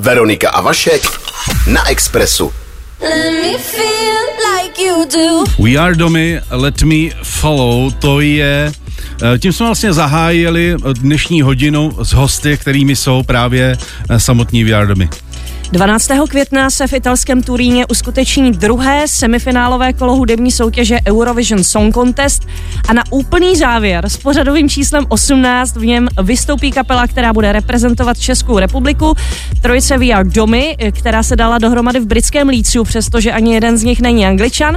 Veronika 0.00 0.50
a 0.50 0.60
Vašek 0.60 1.02
na 1.66 1.90
Expressu. 1.90 2.52
We 5.58 5.76
are 5.76 5.94
domy, 5.94 6.40
let 6.50 6.82
me 6.82 7.10
follow, 7.22 7.90
to 7.90 8.20
je 8.20 8.72
eh, 9.22 9.38
tím 9.38 9.52
jsme 9.52 9.66
vlastně 9.66 9.92
zahájili 9.92 10.76
dnešní 10.92 11.42
hodinu 11.42 11.92
s 12.02 12.12
hosty, 12.12 12.58
kterými 12.58 12.96
jsou 12.96 13.22
právě 13.22 13.76
eh, 14.10 14.20
samotní 14.20 14.64
We 14.64 14.72
are 14.72 14.86
domy. 14.86 15.08
12. 15.72 16.10
května 16.28 16.70
se 16.70 16.86
v 16.86 16.92
italském 16.92 17.42
Turíně 17.42 17.86
uskuteční 17.86 18.52
druhé 18.52 19.08
semifinálové 19.08 19.92
kolo 19.92 20.16
hudební 20.16 20.52
soutěže 20.52 20.98
Eurovision 21.08 21.64
Song 21.64 21.94
Contest 21.94 22.46
a 22.88 22.92
na 22.92 23.02
úplný 23.10 23.56
závěr 23.56 24.04
s 24.06 24.16
pořadovým 24.16 24.68
číslem 24.68 25.06
18 25.08 25.76
v 25.76 25.84
něm 25.84 26.08
vystoupí 26.22 26.70
kapela, 26.70 27.06
která 27.06 27.32
bude 27.32 27.52
reprezentovat 27.52 28.18
Českou 28.18 28.58
republiku. 28.58 29.14
Trojice 29.60 29.98
VR 29.98 30.24
Domy, 30.24 30.76
která 30.98 31.22
se 31.22 31.36
dala 31.36 31.58
dohromady 31.58 32.00
v 32.00 32.06
britském 32.06 32.48
Líciu, 32.48 32.84
přestože 32.84 33.32
ani 33.32 33.54
jeden 33.54 33.78
z 33.78 33.84
nich 33.84 34.00
není 34.00 34.26
angličan. 34.26 34.76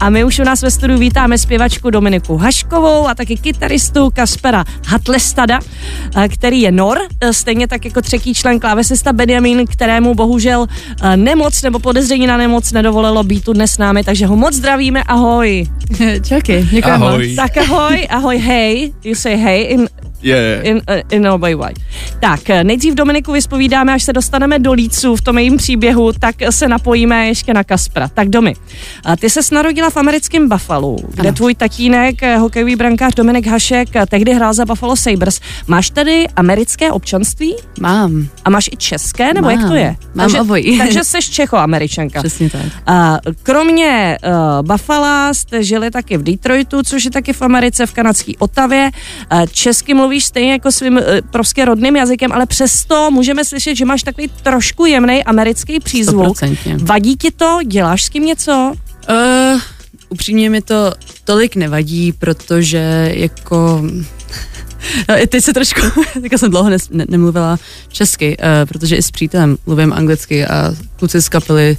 A 0.00 0.10
my 0.10 0.24
už 0.24 0.38
u 0.38 0.44
nás 0.44 0.62
ve 0.62 0.70
studiu 0.70 0.98
vítáme 0.98 1.38
zpěvačku 1.38 1.90
Dominiku 1.90 2.36
Haškovou 2.36 3.08
a 3.08 3.14
taky 3.14 3.36
kytaristu 3.36 4.10
Kaspera 4.14 4.64
Hatlestada, 4.86 5.58
který 6.28 6.60
je 6.60 6.72
Nor, 6.72 6.98
stejně 7.30 7.68
tak 7.68 7.84
jako 7.84 8.02
třetí 8.02 8.34
člen 8.34 8.60
klávesista 8.60 9.12
Benjamin, 9.12 9.66
kterému 9.66 10.14
bohu 10.14 10.29
bohužel 10.30 10.66
eh, 11.02 11.16
nemoc 11.16 11.62
nebo 11.62 11.78
podezření 11.78 12.26
na 12.26 12.36
nemoc 12.36 12.72
nedovolilo 12.72 13.22
být 13.22 13.44
tu 13.44 13.52
dnes 13.52 13.72
s 13.72 13.78
námi, 13.78 14.04
takže 14.04 14.26
ho 14.26 14.36
moc 14.36 14.54
zdravíme, 14.54 15.02
ahoj. 15.02 15.66
Čauky, 16.28 16.66
děkuji 16.70 16.90
ahoj. 16.90 17.34
Tak 17.34 17.56
ahoj, 17.56 18.06
ahoj, 18.10 18.38
hej, 18.38 18.92
you 19.04 19.14
say 19.14 19.36
hey 19.36 19.62
in 19.62 19.88
Yeah. 20.22 20.66
In, 20.66 20.76
uh, 20.76 21.00
in 21.10 21.26
a 21.26 21.36
way. 21.36 21.74
Tak, 22.20 22.50
eh, 22.50 22.64
nejdřív 22.64 22.94
Dominiku 22.94 23.32
vyspovídáme, 23.32 23.94
až 23.94 24.02
se 24.02 24.12
dostaneme 24.12 24.58
do 24.58 24.72
Lícu 24.72 25.16
v 25.16 25.20
tom 25.20 25.38
jejím 25.38 25.56
příběhu, 25.56 26.12
tak 26.12 26.34
se 26.50 26.68
napojíme 26.68 27.28
ještě 27.28 27.54
na 27.54 27.64
Kaspra. 27.64 28.08
Tak 28.08 28.28
Domi, 28.28 28.54
ty 29.20 29.30
se 29.30 29.54
narodila 29.54 29.90
v 29.90 29.96
americkém 29.96 30.48
Buffalo, 30.48 30.96
kde 31.14 31.28
ano. 31.28 31.36
tvůj 31.36 31.54
tatínek, 31.54 32.22
eh, 32.22 32.36
hokejový 32.36 32.76
brankář 32.76 33.14
Dominik 33.14 33.46
Hašek, 33.46 33.88
tehdy 34.08 34.34
hrál 34.34 34.54
za 34.54 34.64
Buffalo 34.64 34.96
Sabres. 34.96 35.40
Máš 35.66 35.90
tady 35.90 36.28
americké 36.36 36.92
občanství? 36.92 37.56
Mám. 37.80 38.28
A 38.44 38.50
máš 38.50 38.68
i 38.72 38.76
české, 38.76 39.34
nebo 39.34 39.48
Mám. 39.48 39.60
jak 39.60 39.68
to 39.68 39.74
je? 39.74 39.96
Mám 40.14 40.26
takže, 40.26 40.40
obojí. 40.40 40.78
takže 40.84 41.04
jsi 41.04 41.18
Čecho-američanka. 41.30 42.20
Přesně 42.20 42.50
tak. 42.50 42.62
A 42.86 43.18
kromě 43.42 44.18
uh, 44.24 44.66
Buffalo 44.66 45.34
jste 45.34 45.64
žili 45.64 45.90
taky 45.90 46.16
v 46.16 46.22
Detroitu, 46.22 46.82
což 46.82 47.04
je 47.04 47.10
taky 47.10 47.32
v 47.32 47.42
Americe, 47.42 47.86
v 47.86 47.92
kanadské 47.92 48.32
Otavě. 48.38 48.90
Česky 49.52 49.94
mluvíš 50.10 50.24
stejně 50.24 50.52
jako 50.52 50.72
svým 50.72 50.96
uh, 50.96 51.02
prostě 51.30 51.64
rodným 51.64 51.96
jazykem, 51.96 52.32
ale 52.32 52.46
přesto 52.46 53.10
můžeme 53.10 53.44
slyšet, 53.44 53.74
že 53.74 53.84
máš 53.84 54.02
takový 54.02 54.30
trošku 54.42 54.86
jemný 54.86 55.24
americký 55.24 55.80
přízvuk. 55.80 56.36
100%. 56.36 56.78
Vadí 56.84 57.16
ti 57.16 57.30
to? 57.30 57.58
Děláš 57.66 58.04
s 58.04 58.10
tím 58.10 58.26
něco? 58.26 58.74
Uh, 59.10 59.60
upřímně 60.08 60.50
mi 60.50 60.62
to 60.62 60.92
tolik 61.24 61.56
nevadí, 61.56 62.12
protože 62.12 63.12
jako 63.14 63.82
No, 65.08 65.14
teď 65.28 65.44
se 65.44 65.52
trošku, 65.52 65.80
teďka 66.22 66.38
jsem 66.38 66.50
dlouho 66.50 66.70
nes, 66.70 66.88
ne, 66.90 67.04
nemluvila 67.08 67.58
česky, 67.88 68.36
uh, 68.36 68.68
protože 68.68 68.96
i 68.96 69.02
s 69.02 69.10
přítelem 69.10 69.56
mluvím 69.66 69.92
anglicky 69.92 70.46
a 70.46 70.74
kluci 70.96 71.22
z 71.22 71.28
kapely 71.28 71.76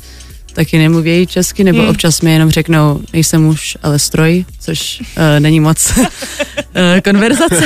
taky 0.54 0.78
nemluví 0.78 1.28
česky, 1.28 1.64
nebo 1.64 1.80
hmm. 1.80 1.90
občas 1.90 2.22
mi 2.22 2.34
jenom 2.34 2.50
řeknou, 2.50 3.00
nejsem 3.14 3.44
muž, 3.44 3.78
ale 3.84 4.00
stroj, 4.00 4.46
což 4.60 5.02
uh, 5.02 5.40
není 5.40 5.60
moc 5.60 5.94
uh, 5.98 6.06
konverzace. 7.04 7.66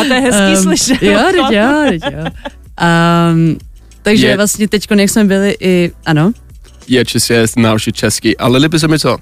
A 0.00 0.04
to 0.04 0.14
je 0.14 0.20
hezký 0.20 0.56
um, 0.56 0.62
slyšet. 0.62 1.02
Jo, 1.02 1.20
teď 1.30 1.56
jo, 1.56 1.84
teď 1.88 2.02
jo. 2.02 2.24
Um, 3.32 3.58
takže 4.02 4.26
je. 4.26 4.36
vlastně 4.36 4.68
teď, 4.68 4.86
jak 4.96 5.10
jsme 5.10 5.24
byli 5.24 5.56
i, 5.60 5.92
ano? 6.06 6.32
Je 6.88 7.04
čistě 7.04 7.46
naučit 7.56 7.96
česky, 7.96 8.36
ale 8.36 8.58
líbí 8.58 8.78
se 8.78 8.88
mi 8.88 8.98
to. 8.98 9.18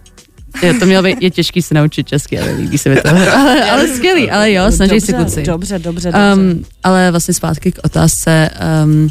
Je, 0.62 0.74
to 0.74 0.86
mělo 0.86 1.02
být, 1.02 1.22
je 1.22 1.30
těžký 1.30 1.62
se 1.62 1.74
naučit 1.74 2.08
česky, 2.08 2.38
ale 2.38 2.52
líbí 2.52 2.78
se 2.78 2.88
mi 2.88 2.96
to. 2.96 3.08
ale, 3.08 3.70
ale 3.70 3.88
skvělý, 3.88 4.30
ale 4.30 4.52
jo, 4.52 4.72
snaží 4.72 5.00
se 5.00 5.12
kluci. 5.12 5.42
Dobře, 5.42 5.78
dobře, 5.78 6.12
dobře. 6.12 6.34
Um, 6.34 6.64
ale 6.82 7.10
vlastně 7.10 7.34
zpátky 7.34 7.72
k 7.72 7.78
otázce, 7.84 8.50
um, 8.84 9.10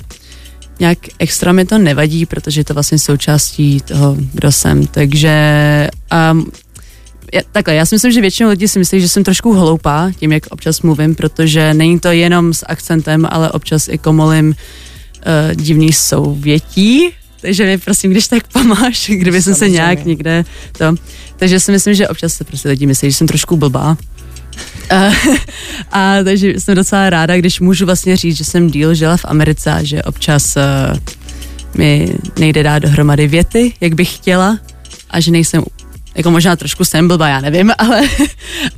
nějak 0.80 0.98
extra 1.20 1.52
mi 1.52 1.66
to 1.66 1.78
nevadí, 1.78 2.26
protože 2.26 2.60
je 2.60 2.66
to 2.66 2.74
vlastně 2.74 3.00
součástí 3.00 3.82
toho, 3.82 4.16
kdo 4.34 4.52
jsem, 4.52 4.88
takže 4.88 5.32
um, 6.32 6.52
já, 7.34 7.42
takhle, 7.52 7.76
já 7.76 7.86
si 7.86 7.96
myslím, 7.96 8.12
že 8.12 8.22
většinou 8.22 8.50
lidí 8.50 8.68
si 8.68 8.80
myslí, 8.80 9.02
že 9.02 9.10
jsem 9.10 9.24
trošku 9.24 9.54
hloupá 9.54 10.12
tím, 10.20 10.32
jak 10.32 10.44
občas 10.50 10.82
mluvím, 10.82 11.16
protože 11.16 11.74
není 11.74 12.00
to 12.00 12.12
jenom 12.12 12.54
s 12.54 12.66
akcentem, 12.68 13.28
ale 13.30 13.52
občas 13.52 13.88
i 13.88 13.98
komolím 13.98 14.48
uh, 14.48 15.54
divný 15.56 15.94
souvětí, 15.94 17.10
takže 17.42 17.66
mi 17.66 17.78
prosím, 17.78 18.12
když 18.12 18.28
tak 18.28 18.48
pomáš, 18.48 19.10
kdyby 19.14 19.42
jsem 19.42 19.56
se 19.56 19.70
nějak 19.70 20.06
někde 20.06 20.46
to. 20.78 20.96
Takže 21.38 21.60
si 21.60 21.72
myslím, 21.72 21.94
že 21.94 22.08
občas 22.08 22.34
se 22.34 22.44
prostě 22.44 22.70
lidi 22.70 22.86
myslí, 22.86 23.12
že 23.12 23.18
jsem 23.18 23.28
trošku 23.28 23.58
blbá. 23.58 23.98
A, 24.90 25.12
a 25.92 26.24
takže 26.24 26.54
jsem 26.60 26.76
docela 26.76 27.10
ráda, 27.10 27.38
když 27.38 27.60
můžu 27.60 27.86
vlastně 27.86 28.18
říct, 28.18 28.38
že 28.38 28.46
jsem 28.46 28.70
díl 28.70 28.96
žila 28.96 29.18
v 29.18 29.26
Americe 29.26 29.72
a 29.72 29.84
že 29.84 30.04
občas 30.04 30.56
uh, 30.56 30.98
mi 31.74 32.14
nejde 32.40 32.64
dát 32.64 32.80
dohromady 32.80 33.28
věty, 33.28 33.74
jak 33.82 33.94
bych 33.96 34.16
chtěla 34.16 34.60
a 35.10 35.20
že 35.20 35.32
nejsem, 35.32 35.64
jako 36.16 36.32
možná 36.32 36.56
trošku 36.56 36.86
jsem 36.86 37.08
blbá, 37.08 37.28
já 37.28 37.42
nevím, 37.42 37.72
ale, 37.78 38.02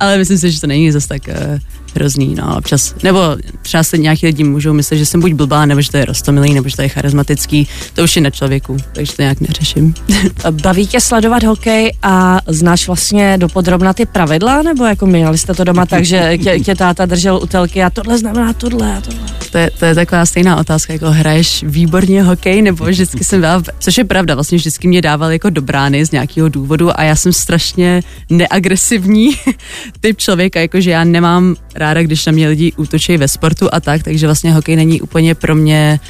ale 0.00 0.18
myslím 0.18 0.38
si, 0.38 0.50
že 0.50 0.60
to 0.60 0.66
není 0.66 0.92
zase 0.92 1.08
tak 1.08 1.22
uh, 1.28 1.58
hrozný, 1.94 2.34
no, 2.34 2.56
občas, 2.56 2.94
nebo 3.02 3.20
třeba 3.62 3.82
se 3.82 3.98
nějaký 3.98 4.26
lidi 4.26 4.44
můžou 4.44 4.72
myslet, 4.72 4.96
že 4.96 5.06
jsem 5.06 5.20
buď 5.20 5.32
blbá, 5.32 5.66
nebo 5.66 5.80
že 5.80 5.90
to 5.90 5.96
je 5.96 6.04
rostomilý, 6.04 6.54
nebo 6.54 6.68
že 6.68 6.76
to 6.76 6.82
je 6.82 6.88
charismatický, 6.88 7.68
to 7.94 8.04
už 8.04 8.16
je 8.16 8.22
na 8.22 8.30
člověku, 8.30 8.76
takže 8.92 9.12
to 9.16 9.22
nějak 9.22 9.40
neřeším. 9.40 9.94
Baví 10.50 10.86
tě 10.86 11.00
sledovat 11.00 11.42
hokej 11.42 11.92
a 12.02 12.40
znáš 12.46 12.86
vlastně 12.86 13.38
dopodrobna 13.38 13.92
ty 13.92 14.06
pravidla, 14.06 14.62
nebo 14.62 14.84
jako 14.84 15.06
měli 15.06 15.38
jste 15.38 15.54
to 15.54 15.64
doma 15.64 15.86
tak, 15.86 16.04
že 16.04 16.38
tě, 16.38 16.60
tě 16.60 16.74
táta 16.74 17.06
držel 17.06 17.40
u 17.42 17.46
telky 17.46 17.82
a 17.82 17.90
tohle 17.90 18.18
znamená 18.18 18.52
tohle 18.52 18.96
a 18.96 19.00
tohle? 19.00 19.20
To 19.52 19.58
je, 19.58 19.70
to 19.78 19.84
je 19.84 19.94
taková 19.94 20.26
stejná 20.26 20.56
otázka, 20.56 20.92
jako 20.92 21.10
hraješ 21.10 21.64
výborně 21.66 22.22
hokej, 22.22 22.62
nebo 22.62 22.84
vždycky 22.84 23.24
jsem 23.24 23.40
byla, 23.40 23.62
což 23.78 23.98
je 23.98 24.04
pravda, 24.04 24.34
vlastně 24.34 24.58
vždycky 24.58 24.88
mě 24.88 25.02
dával 25.02 25.32
jako 25.32 25.50
do 25.50 25.62
brány 25.62 26.04
z 26.04 26.10
nějakého 26.10 26.48
důvodu 26.48 27.00
a 27.00 27.02
já 27.02 27.16
jsem 27.16 27.32
strašně 27.32 28.02
neagresivní 28.30 29.30
typ 30.00 30.18
člověka, 30.18 30.60
jakože 30.60 30.90
já 30.90 31.04
nemám 31.04 31.56
ráda, 31.80 32.02
když 32.02 32.26
na 32.26 32.32
mě 32.32 32.48
lidi 32.48 32.72
útočí 32.76 33.16
ve 33.16 33.28
sportu 33.28 33.68
a 33.72 33.80
tak, 33.80 34.02
takže 34.02 34.26
vlastně 34.26 34.52
hokej 34.52 34.76
není 34.76 35.00
úplně 35.00 35.34
pro 35.34 35.54
mě, 35.54 36.00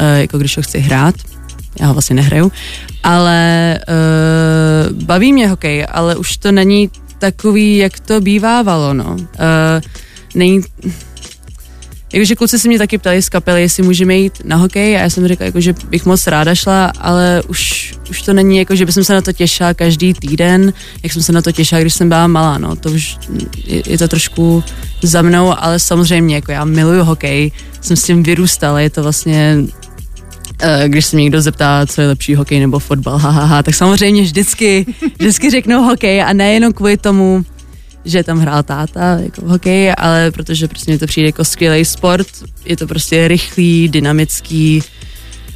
uh, 0.00 0.20
jako 0.20 0.38
když 0.38 0.56
ho 0.56 0.62
chci 0.62 0.78
hrát. 0.78 1.14
Já 1.80 1.86
ho 1.86 1.92
vlastně 1.92 2.16
nehraju, 2.16 2.52
ale 3.02 3.78
uh, 3.88 5.02
baví 5.02 5.32
mě 5.32 5.48
hokej, 5.48 5.86
ale 5.90 6.16
už 6.16 6.36
to 6.36 6.52
není 6.52 6.90
takový, 7.18 7.76
jak 7.76 8.00
to 8.00 8.20
bývávalo, 8.20 8.94
no. 8.94 9.16
Uh, 9.16 9.26
není, 10.34 10.60
Jakože 12.14 12.34
kluci 12.34 12.58
se 12.58 12.68
mě 12.68 12.78
taky 12.78 12.98
ptali 12.98 13.22
z 13.22 13.28
kapely, 13.28 13.60
jestli 13.60 13.82
můžeme 13.82 14.14
jít 14.14 14.32
na 14.44 14.56
hokej 14.56 14.96
a 14.96 15.00
já 15.00 15.10
jsem 15.10 15.28
řekla, 15.28 15.46
jako, 15.46 15.60
že 15.60 15.74
bych 15.88 16.06
moc 16.06 16.26
ráda 16.26 16.54
šla, 16.54 16.92
ale 17.00 17.42
už, 17.48 17.94
už 18.10 18.22
to 18.22 18.32
není 18.32 18.58
jako, 18.58 18.76
že 18.76 18.86
bych 18.86 18.94
se 18.94 19.14
na 19.14 19.20
to 19.20 19.32
těšila 19.32 19.74
každý 19.74 20.14
týden, 20.14 20.72
jak 21.02 21.12
jsem 21.12 21.22
se 21.22 21.32
na 21.32 21.42
to 21.42 21.52
těšila, 21.52 21.80
když 21.80 21.94
jsem 21.94 22.08
byla 22.08 22.26
malá, 22.26 22.58
no, 22.58 22.76
to 22.76 22.90
už 22.90 23.16
je, 23.66 23.82
je 23.86 23.98
to 23.98 24.08
trošku 24.08 24.64
za 25.02 25.22
mnou, 25.22 25.54
ale 25.58 25.78
samozřejmě, 25.78 26.34
jako 26.34 26.52
já 26.52 26.64
miluju 26.64 27.04
hokej, 27.04 27.52
jsem 27.80 27.96
s 27.96 28.02
tím 28.02 28.22
vyrůstala, 28.22 28.80
je 28.80 28.90
to 28.90 29.02
vlastně 29.02 29.56
eh, 30.62 30.84
když 30.88 31.06
se 31.06 31.16
mě 31.16 31.22
někdo 31.22 31.42
zeptá, 31.42 31.86
co 31.86 32.00
je 32.00 32.08
lepší 32.08 32.34
hokej 32.34 32.60
nebo 32.60 32.78
fotbal, 32.78 33.18
hahaha, 33.18 33.62
tak 33.62 33.74
samozřejmě 33.74 34.22
vždycky, 34.22 34.86
vždycky 35.18 35.50
řeknou 35.50 35.82
hokej 35.82 36.22
a 36.22 36.32
nejenom 36.32 36.72
kvůli 36.72 36.96
tomu, 36.96 37.44
že 38.04 38.24
tam 38.24 38.38
hrál 38.38 38.62
táta 38.62 39.18
jako 39.18 39.40
v 39.40 39.48
hokeji, 39.48 39.90
ale 39.90 40.30
protože 40.30 40.68
prostě 40.68 40.92
mi 40.92 40.98
to 40.98 41.06
přijde 41.06 41.28
jako 41.28 41.44
skvělý 41.44 41.84
sport, 41.84 42.26
je 42.64 42.76
to 42.76 42.86
prostě 42.86 43.28
rychlý, 43.28 43.88
dynamický 43.88 44.82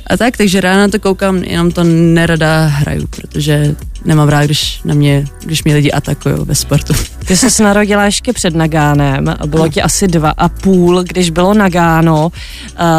a 0.09 0.17
tak, 0.17 0.37
takže 0.37 0.61
ráno 0.61 0.81
na 0.81 0.89
to 0.89 0.99
koukám, 0.99 1.37
jenom 1.37 1.73
to 1.73 1.85
nerada 1.85 2.67
hraju, 2.67 3.07
protože 3.07 3.75
nemám 4.05 4.29
rád, 4.29 4.45
když 4.45 4.81
na 4.85 4.95
mě, 4.95 5.25
když 5.45 5.65
mě 5.65 5.75
lidi 5.75 5.93
atakují 5.93 6.35
ve 6.45 6.55
sportu. 6.55 6.95
Ty 7.27 7.37
jsi 7.37 7.63
narodila 7.63 8.05
ještě 8.05 8.33
před 8.33 8.55
Nagánem, 8.55 9.35
bylo 9.47 9.65
no. 9.65 9.71
ti 9.71 9.83
asi 9.83 10.09
dva 10.09 10.31
a 10.31 10.49
půl, 10.49 11.03
když 11.03 11.31
bylo 11.31 11.55
Nagáno, 11.55 12.27
uh, 12.27 12.33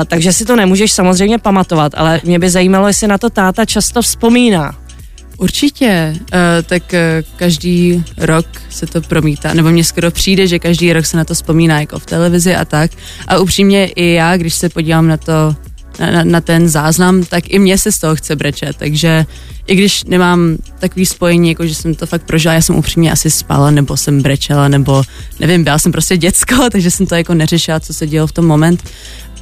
takže 0.06 0.34
si 0.34 0.46
to 0.46 0.56
nemůžeš 0.56 0.92
samozřejmě 0.92 1.38
pamatovat, 1.38 1.92
ale 1.96 2.22
mě 2.24 2.40
by 2.40 2.50
zajímalo, 2.50 2.88
jestli 2.88 3.08
na 3.08 3.18
to 3.18 3.30
táta 3.30 3.66
často 3.66 4.02
vzpomíná. 4.02 4.76
Určitě, 5.40 6.16
uh, 6.20 6.28
tak 6.66 6.84
uh, 6.94 7.00
každý 7.36 8.04
rok 8.18 8.46
se 8.70 8.86
to 8.86 9.02
promítá, 9.02 9.54
nebo 9.54 9.70
mně 9.70 9.84
skoro 9.84 10.12
přijde, 10.12 10.48
že 10.48 10.60
každý 10.60 10.94
rok 10.94 11.06
se 11.06 11.18
na 11.18 11.24
to 11.24 11.34
vzpomíná 11.34 11.80
jako 11.80 12.00
v 12.00 12.06
televizi 12.06 12.56
a 12.56 12.66
tak. 12.66 12.92
A 13.28 13.38
upřímně 13.38 13.86
i 13.86 14.14
já, 14.14 14.38
když 14.38 14.54
se 14.54 14.70
podívám 14.70 15.08
na 15.08 15.18
to, 15.18 15.56
na, 16.00 16.24
na 16.24 16.42
ten 16.42 16.70
záznam, 16.70 17.24
tak 17.24 17.44
i 17.48 17.60
mě 17.60 17.78
se 17.78 17.92
z 17.92 18.00
toho 18.00 18.16
chce 18.16 18.36
brečet, 18.36 18.76
takže 18.78 19.26
i 19.68 19.76
když 19.76 20.04
nemám 20.04 20.58
takový 20.80 21.06
spojení, 21.06 21.50
jako 21.50 21.68
že 21.68 21.76
jsem 21.76 21.96
to 21.96 22.06
fakt 22.06 22.24
prožila, 22.24 22.54
já 22.54 22.62
jsem 22.62 22.76
upřímně 22.76 23.12
asi 23.12 23.32
spala, 23.32 23.72
nebo 23.72 23.98
jsem 23.98 24.22
brečela, 24.22 24.68
nebo 24.68 25.04
nevím, 25.40 25.64
byla 25.64 25.80
jsem 25.80 25.92
prostě 25.92 26.18
děcko, 26.18 26.56
takže 26.72 26.92
jsem 26.92 27.06
to 27.06 27.16
jako 27.16 27.34
neřešila, 27.34 27.80
co 27.80 27.94
se 27.94 28.08
dělo 28.08 28.28
v 28.28 28.32
tom 28.32 28.46
moment, 28.46 28.84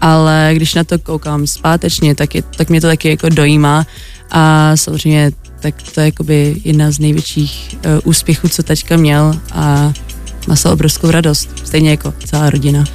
ale 0.02 0.52
když 0.54 0.74
na 0.74 0.84
to 0.84 1.00
koukám 1.00 1.48
zpátečně, 1.48 2.16
tak, 2.16 2.36
je, 2.36 2.42
tak 2.42 2.70
mě 2.70 2.82
to 2.82 2.88
taky 2.88 3.10
jako 3.10 3.30
dojímá. 3.30 3.86
A 4.32 4.72
samozřejmě 4.76 5.32
tak 5.72 5.84
to 5.94 6.00
je 6.00 6.06
jakoby 6.06 6.62
jedna 6.64 6.92
z 6.92 7.00
největších 7.00 7.78
uh, 7.86 7.92
úspěchů, 8.04 8.50
co 8.50 8.64
teďka 8.64 8.98
měl 8.98 9.40
a 9.52 9.94
má 10.48 10.56
se 10.56 10.70
obrovskou 10.70 11.12
radost, 11.12 11.50
stejně 11.66 11.90
jako 11.90 12.14
celá 12.26 12.50
rodina. 12.50 12.86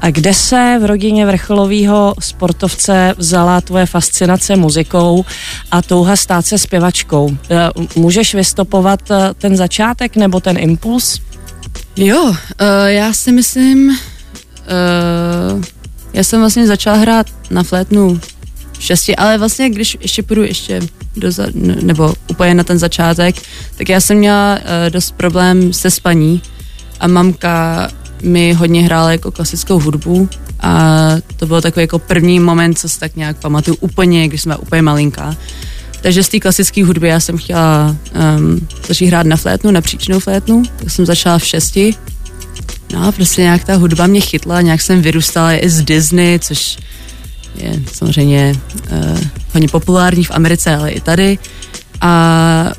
A 0.00 0.10
kde 0.10 0.34
se 0.34 0.78
v 0.82 0.84
rodině 0.84 1.26
vrcholového 1.26 2.14
sportovce 2.20 3.14
vzala 3.18 3.60
tvoje 3.60 3.86
fascinace 3.86 4.56
muzikou 4.56 5.24
a 5.70 5.82
touha 5.82 6.16
stát 6.16 6.46
se 6.46 6.58
zpěvačkou? 6.58 7.36
Eh, 7.50 7.70
můžeš 7.96 8.34
vystopovat 8.34 9.10
eh, 9.10 9.34
ten 9.38 9.56
začátek 9.56 10.16
nebo 10.16 10.40
ten 10.40 10.58
impuls? 10.58 11.20
Jo, 11.96 12.22
uh, 12.24 12.36
já 12.86 13.12
si 13.12 13.32
myslím, 13.32 13.88
uh, 13.88 13.96
já 16.12 16.24
jsem 16.24 16.40
vlastně 16.40 16.66
začala 16.66 16.96
hrát 16.96 17.26
na 17.50 17.62
flétnu 17.62 18.20
šesti, 18.80 19.16
ale 19.16 19.38
vlastně 19.38 19.70
když 19.70 19.96
ještě 20.00 20.22
půjdu 20.22 20.42
ještě 20.42 20.80
do 21.16 21.32
za, 21.32 21.46
nebo 21.82 22.14
úplně 22.28 22.54
na 22.54 22.64
ten 22.64 22.78
začátek, 22.78 23.36
tak 23.76 23.88
já 23.88 24.00
jsem 24.00 24.16
měla 24.16 24.58
uh, 24.58 24.90
dost 24.90 25.14
problém 25.14 25.72
se 25.72 25.90
spaní 25.90 26.42
a 27.00 27.06
mamka 27.06 27.88
mi 28.22 28.52
hodně 28.52 28.82
hrála 28.82 29.12
jako 29.12 29.30
klasickou 29.30 29.80
hudbu 29.80 30.28
a 30.60 30.98
to 31.36 31.46
byl 31.46 31.60
takový 31.60 31.82
jako 31.82 31.98
první 31.98 32.40
moment, 32.40 32.78
co 32.78 32.88
si 32.88 33.00
tak 33.00 33.16
nějak 33.16 33.36
pamatuju 33.36 33.76
úplně, 33.80 34.28
když 34.28 34.42
jsem 34.42 34.50
byla 34.50 34.62
úplně 34.62 34.82
malinká. 34.82 35.36
Takže 36.00 36.22
z 36.22 36.28
té 36.28 36.40
klasické 36.40 36.84
hudby 36.84 37.08
já 37.08 37.20
jsem 37.20 37.38
chtěla 37.38 37.96
um, 38.36 38.68
začít 38.88 39.06
hrát 39.06 39.26
na 39.26 39.36
flétnu, 39.36 39.70
na 39.70 39.80
příčnou 39.80 40.20
flétnu, 40.20 40.62
tak 40.76 40.90
jsem 40.90 41.06
začala 41.06 41.38
v 41.38 41.44
šesti. 41.44 41.94
No 42.92 43.08
a 43.08 43.12
prostě 43.12 43.42
nějak 43.42 43.64
ta 43.64 43.74
hudba 43.74 44.06
mě 44.06 44.20
chytla, 44.20 44.60
nějak 44.60 44.80
jsem 44.80 45.02
vyrůstala 45.02 45.52
i 45.52 45.68
z 45.68 45.82
Disney, 45.82 46.38
což 46.38 46.78
je 47.54 47.82
samozřejmě 47.92 48.54
uh, 48.92 49.18
hodně 49.52 49.68
populární 49.68 50.24
v 50.24 50.30
Americe, 50.30 50.76
ale 50.76 50.90
i 50.90 51.00
tady. 51.00 51.38
A 52.00 52.72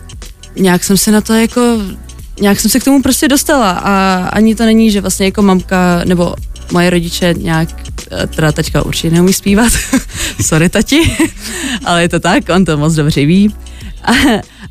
nějak 0.56 0.84
jsem 0.84 0.98
se 0.98 1.12
na 1.12 1.22
to 1.22 1.34
jako 1.34 1.62
nějak 2.42 2.60
jsem 2.60 2.72
se 2.72 2.80
k 2.80 2.84
tomu 2.84 3.02
prostě 3.02 3.28
dostala 3.28 3.72
a 3.72 4.26
ani 4.34 4.56
to 4.56 4.66
není, 4.66 4.92
že 4.92 5.02
vlastně 5.02 5.26
jako 5.26 5.42
mamka 5.42 6.02
nebo 6.06 6.36
moje 6.72 6.90
rodiče 6.90 7.34
nějak, 7.38 7.70
eh, 8.12 8.28
teda 8.28 8.52
taťka 8.52 8.86
určitě 8.86 9.10
neumí 9.10 9.34
zpívat, 9.34 9.74
sorry 10.42 10.70
tati, 10.70 11.18
ale 11.86 12.02
je 12.02 12.10
to 12.10 12.20
tak, 12.20 12.44
on 12.56 12.66
to 12.66 12.78
moc 12.78 12.94
dobře 12.94 13.26
ví. 13.26 13.56
A, 14.04 14.12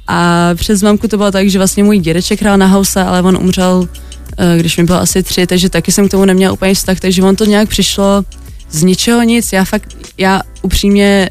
a 0.15 0.51
přes 0.55 0.83
mamku 0.83 1.09
to 1.09 1.17
bylo 1.17 1.31
tak, 1.31 1.51
že 1.51 1.59
vlastně 1.59 1.85
můj 1.85 1.99
dědeček 1.99 2.41
hrál 2.41 2.59
na 2.59 2.67
house, 2.67 3.03
ale 3.03 3.23
on 3.23 3.37
umřel, 3.37 3.89
eh, 4.39 4.59
když 4.59 4.77
mi 4.77 4.85
bylo 4.85 5.01
asi 5.01 5.23
tři, 5.23 5.47
takže 5.47 5.69
taky 5.69 5.93
jsem 5.93 6.09
k 6.09 6.11
tomu 6.11 6.25
neměla 6.25 6.53
úplně 6.53 6.75
vztah, 6.75 7.01
takže 7.01 7.23
on 7.23 7.37
to 7.37 7.45
nějak 7.45 7.69
přišlo 7.69 8.25
z 8.71 8.83
ničeho 8.83 9.23
nic. 9.23 9.53
Já 9.53 9.65
fakt, 9.65 9.97
já 10.19 10.43
upřímně 10.63 11.31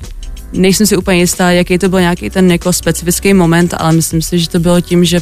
nejsem 0.53 0.87
si 0.87 0.97
úplně 0.97 1.19
jistá, 1.19 1.51
jaký 1.51 1.77
to 1.77 1.89
byl 1.89 1.99
nějaký 1.99 2.29
ten 2.29 2.51
jako 2.51 2.73
specifický 2.73 3.33
moment, 3.33 3.73
ale 3.77 3.91
myslím 3.91 4.21
si, 4.21 4.39
že 4.39 4.49
to 4.49 4.59
bylo 4.59 4.81
tím, 4.81 5.05
že 5.05 5.21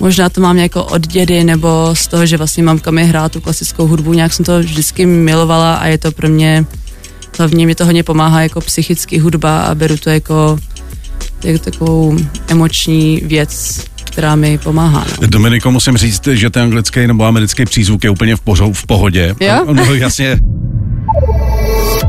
možná 0.00 0.28
to 0.28 0.40
mám 0.40 0.58
jako 0.58 0.84
od 0.84 1.06
dědy 1.06 1.44
nebo 1.44 1.90
z 1.92 2.06
toho, 2.06 2.26
že 2.26 2.36
vlastně 2.36 2.62
mamka 2.62 2.90
mi 2.90 3.04
hrá 3.04 3.28
tu 3.28 3.40
klasickou 3.40 3.86
hudbu, 3.86 4.12
nějak 4.12 4.32
jsem 4.32 4.44
to 4.44 4.58
vždycky 4.58 5.06
milovala 5.06 5.74
a 5.74 5.86
je 5.86 5.98
to 5.98 6.12
pro 6.12 6.28
mě, 6.28 6.64
hlavně 7.38 7.66
mi 7.66 7.74
to 7.74 7.84
hodně 7.84 8.02
pomáhá 8.02 8.42
jako 8.42 8.60
psychický 8.60 9.18
hudba 9.18 9.62
a 9.62 9.74
beru 9.74 9.96
to 9.96 10.10
jako, 10.10 10.58
jako 11.44 11.64
takovou 11.64 12.18
emoční 12.48 13.22
věc, 13.24 13.84
která 14.10 14.36
mi 14.36 14.58
pomáhá. 14.58 15.04
No. 15.20 15.28
Dominiko, 15.28 15.70
musím 15.70 15.96
říct, 15.96 16.26
že 16.26 16.50
ten 16.50 16.62
anglický 16.62 17.06
nebo 17.06 17.24
americký 17.24 17.64
přízvuk 17.64 18.04
je 18.04 18.10
úplně 18.10 18.36
v, 18.36 18.40
pořou, 18.40 18.72
v 18.72 18.86
pohodě. 18.86 19.34
Jo? 19.40 19.66
No, 19.72 19.94
jasně. 19.94 20.38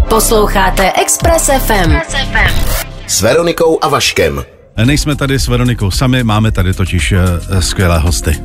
Posloucháte 0.09 0.91
Express 1.01 1.49
FM. 1.67 1.93
S 3.07 3.21
Veronikou 3.21 3.79
a 3.81 3.87
Vaškem. 3.87 4.43
Nejsme 4.85 5.15
tady 5.15 5.39
s 5.39 5.47
Veronikou 5.47 5.91
sami, 5.91 6.23
máme 6.23 6.51
tady 6.51 6.73
totiž 6.73 7.11
uh, 7.11 7.59
skvělé 7.59 7.99
hosty. 7.99 8.35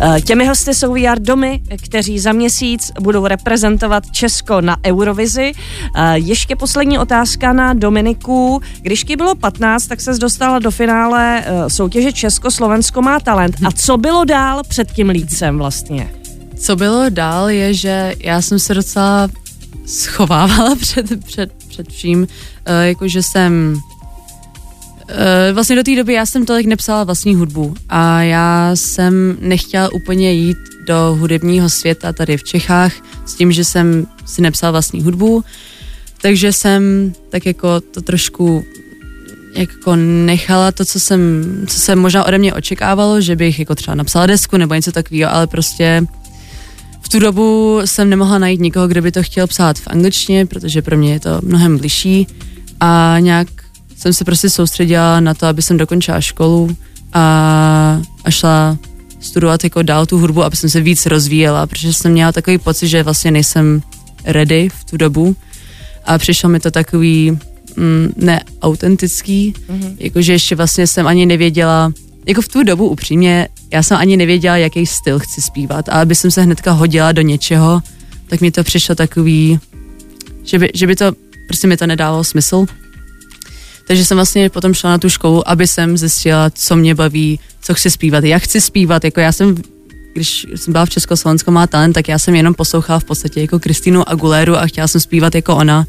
Eh, 0.00 0.20
těmi 0.20 0.46
hosty 0.46 0.74
jsou 0.74 0.94
VR 0.94 1.18
Domy, 1.18 1.60
kteří 1.84 2.18
za 2.18 2.32
měsíc 2.32 2.92
budou 3.00 3.26
reprezentovat 3.26 4.10
Česko 4.10 4.60
na 4.60 4.76
Eurovizi. 4.86 5.52
Eh, 5.94 6.18
ještě 6.18 6.56
poslední 6.56 6.98
otázka 6.98 7.52
na 7.52 7.74
Dominiku. 7.74 8.60
Když 8.80 9.04
ti 9.04 9.16
bylo 9.16 9.34
15, 9.34 9.86
tak 9.86 10.00
se 10.00 10.18
dostala 10.18 10.58
do 10.58 10.70
finále 10.70 11.44
soutěže 11.68 12.12
Česko-Slovensko 12.12 13.02
má 13.02 13.20
talent. 13.20 13.56
A 13.66 13.72
co 13.72 13.96
bylo 13.96 14.24
dál 14.24 14.62
před 14.68 14.92
tím 14.92 15.08
lícem 15.08 15.58
vlastně? 15.58 16.10
Co 16.56 16.76
bylo 16.76 17.08
dál 17.08 17.50
je, 17.50 17.74
že 17.74 18.14
já 18.24 18.42
jsem 18.42 18.58
se 18.58 18.74
docela 18.74 19.28
schovávala 19.86 20.74
před, 20.80 21.24
před, 21.24 21.52
před 21.68 21.88
vším, 21.92 22.26
jakože 22.82 23.22
jsem 23.22 23.80
Uh, 25.10 25.54
vlastně 25.54 25.76
do 25.76 25.82
té 25.82 25.96
doby 25.96 26.12
já 26.12 26.26
jsem 26.26 26.46
tolik 26.46 26.66
nepsala 26.66 27.04
vlastní 27.04 27.34
hudbu 27.34 27.74
a 27.88 28.22
já 28.22 28.70
jsem 28.74 29.36
nechtěla 29.40 29.92
úplně 29.92 30.32
jít 30.32 30.58
do 30.86 31.16
hudebního 31.18 31.70
světa 31.70 32.12
tady 32.12 32.36
v 32.36 32.44
Čechách 32.44 32.92
s 33.26 33.34
tím, 33.34 33.52
že 33.52 33.64
jsem 33.64 34.06
si 34.26 34.42
nepsala 34.42 34.70
vlastní 34.70 35.02
hudbu, 35.02 35.44
takže 36.22 36.52
jsem 36.52 37.12
tak 37.30 37.46
jako 37.46 37.80
to 37.80 38.00
trošku 38.00 38.64
jako 39.54 39.96
nechala 39.96 40.72
to, 40.72 40.84
co 40.84 41.00
jsem, 41.00 41.20
co 41.68 41.78
jsem 41.78 41.98
možná 41.98 42.24
ode 42.24 42.38
mě 42.38 42.54
očekávalo, 42.54 43.20
že 43.20 43.36
bych 43.36 43.58
jako 43.58 43.74
třeba 43.74 43.94
napsala 43.94 44.26
desku 44.26 44.56
nebo 44.56 44.74
něco 44.74 44.92
takového, 44.92 45.32
ale 45.32 45.46
prostě 45.46 46.06
v 47.00 47.08
tu 47.08 47.18
dobu 47.18 47.80
jsem 47.84 48.10
nemohla 48.10 48.38
najít 48.38 48.60
nikoho, 48.60 48.88
kdo 48.88 49.02
by 49.02 49.12
to 49.12 49.22
chtěl 49.22 49.46
psát 49.46 49.78
v 49.78 49.88
angličtině, 49.88 50.46
protože 50.46 50.82
pro 50.82 50.96
mě 50.96 51.12
je 51.12 51.20
to 51.20 51.40
mnohem 51.42 51.78
bližší. 51.78 52.26
A 52.80 53.16
nějak 53.20 53.48
jsem 53.98 54.12
se 54.12 54.24
prostě 54.24 54.50
soustředila 54.50 55.20
na 55.20 55.34
to, 55.34 55.46
aby 55.46 55.62
jsem 55.62 55.76
dokončila 55.76 56.20
školu 56.20 56.76
a, 57.12 58.00
a 58.24 58.30
šla 58.30 58.78
studovat 59.20 59.64
jako 59.64 59.82
dál 59.82 60.06
tu 60.06 60.18
hudbu, 60.18 60.44
aby 60.44 60.56
jsem 60.56 60.70
se 60.70 60.80
víc 60.80 61.06
rozvíjela, 61.06 61.66
protože 61.66 61.92
jsem 61.92 62.12
měla 62.12 62.32
takový 62.32 62.58
pocit, 62.58 62.88
že 62.88 63.02
vlastně 63.02 63.30
nejsem 63.30 63.82
ready 64.24 64.68
v 64.68 64.84
tu 64.84 64.96
dobu. 64.96 65.36
A 66.04 66.18
přišlo 66.18 66.48
mi 66.48 66.60
to 66.60 66.70
takový 66.70 67.30
mm, 67.76 68.12
neautentický, 68.16 69.54
mm-hmm. 69.70 69.96
jakože 69.98 70.32
ještě 70.32 70.54
vlastně 70.54 70.86
jsem 70.86 71.06
ani 71.06 71.26
nevěděla, 71.26 71.92
jako 72.26 72.42
v 72.42 72.48
tu 72.48 72.62
dobu 72.62 72.88
upřímně, 72.88 73.48
já 73.72 73.82
jsem 73.82 73.96
ani 73.96 74.16
nevěděla, 74.16 74.56
jaký 74.56 74.86
styl 74.86 75.18
chci 75.18 75.42
zpívat. 75.42 75.88
A 75.88 75.92
aby 75.92 76.14
jsem 76.14 76.30
se 76.30 76.42
hnedka 76.42 76.72
hodila 76.72 77.12
do 77.12 77.22
něčeho, 77.22 77.82
tak 78.26 78.40
mi 78.40 78.50
to 78.50 78.64
přišlo 78.64 78.94
takový, 78.94 79.58
že 80.44 80.58
by, 80.58 80.70
že 80.74 80.86
by 80.86 80.96
to, 80.96 81.12
prostě 81.46 81.66
mi 81.66 81.76
to 81.76 81.86
nedávalo 81.86 82.24
smysl 82.24 82.66
takže 83.88 84.04
jsem 84.04 84.16
vlastně 84.16 84.50
potom 84.50 84.74
šla 84.74 84.90
na 84.90 84.98
tu 84.98 85.08
školu, 85.08 85.48
aby 85.48 85.66
jsem 85.66 85.98
zjistila, 85.98 86.50
co 86.50 86.76
mě 86.76 86.94
baví, 86.94 87.40
co 87.60 87.74
chci 87.74 87.90
zpívat, 87.90 88.24
jak 88.24 88.42
chci 88.42 88.60
zpívat. 88.60 89.04
Jako 89.04 89.20
já 89.20 89.32
jsem 89.32 89.56
když 90.14 90.46
jsem 90.56 90.72
byla 90.72 90.86
v 90.86 90.90
Československu 90.90 91.50
má 91.50 91.66
talent, 91.66 91.92
tak 91.92 92.08
já 92.08 92.18
jsem 92.18 92.34
jenom 92.34 92.54
poslouchala 92.54 92.98
v 93.00 93.04
podstatě 93.04 93.40
jako 93.40 93.58
Kristýnu 93.58 94.08
Aguleru 94.08 94.56
a 94.56 94.66
chtěla 94.66 94.88
jsem 94.88 95.00
zpívat 95.00 95.34
jako 95.34 95.56
ona 95.56 95.86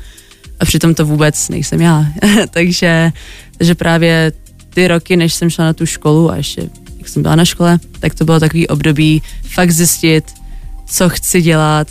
a 0.60 0.66
přitom 0.66 0.94
to 0.96 1.06
vůbec 1.06 1.50
nejsem 1.50 1.82
já. 1.82 2.06
takže, 2.52 3.12
takže 3.58 3.76
právě 3.76 4.32
ty 4.70 4.88
roky, 4.88 5.18
než 5.18 5.34
jsem 5.34 5.50
šla 5.50 5.66
na 5.66 5.74
tu 5.74 5.86
školu 5.86 6.32
a 6.32 6.36
ještě 6.36 6.70
jak 6.98 7.08
jsem 7.08 7.22
byla 7.22 7.36
na 7.36 7.46
škole, 7.46 7.80
tak 8.00 8.16
to 8.16 8.26
bylo 8.26 8.40
takový 8.40 8.68
období 8.68 9.22
fakt 9.50 9.72
zjistit, 9.72 10.24
co 10.86 11.10
chci 11.10 11.42
dělat, 11.42 11.88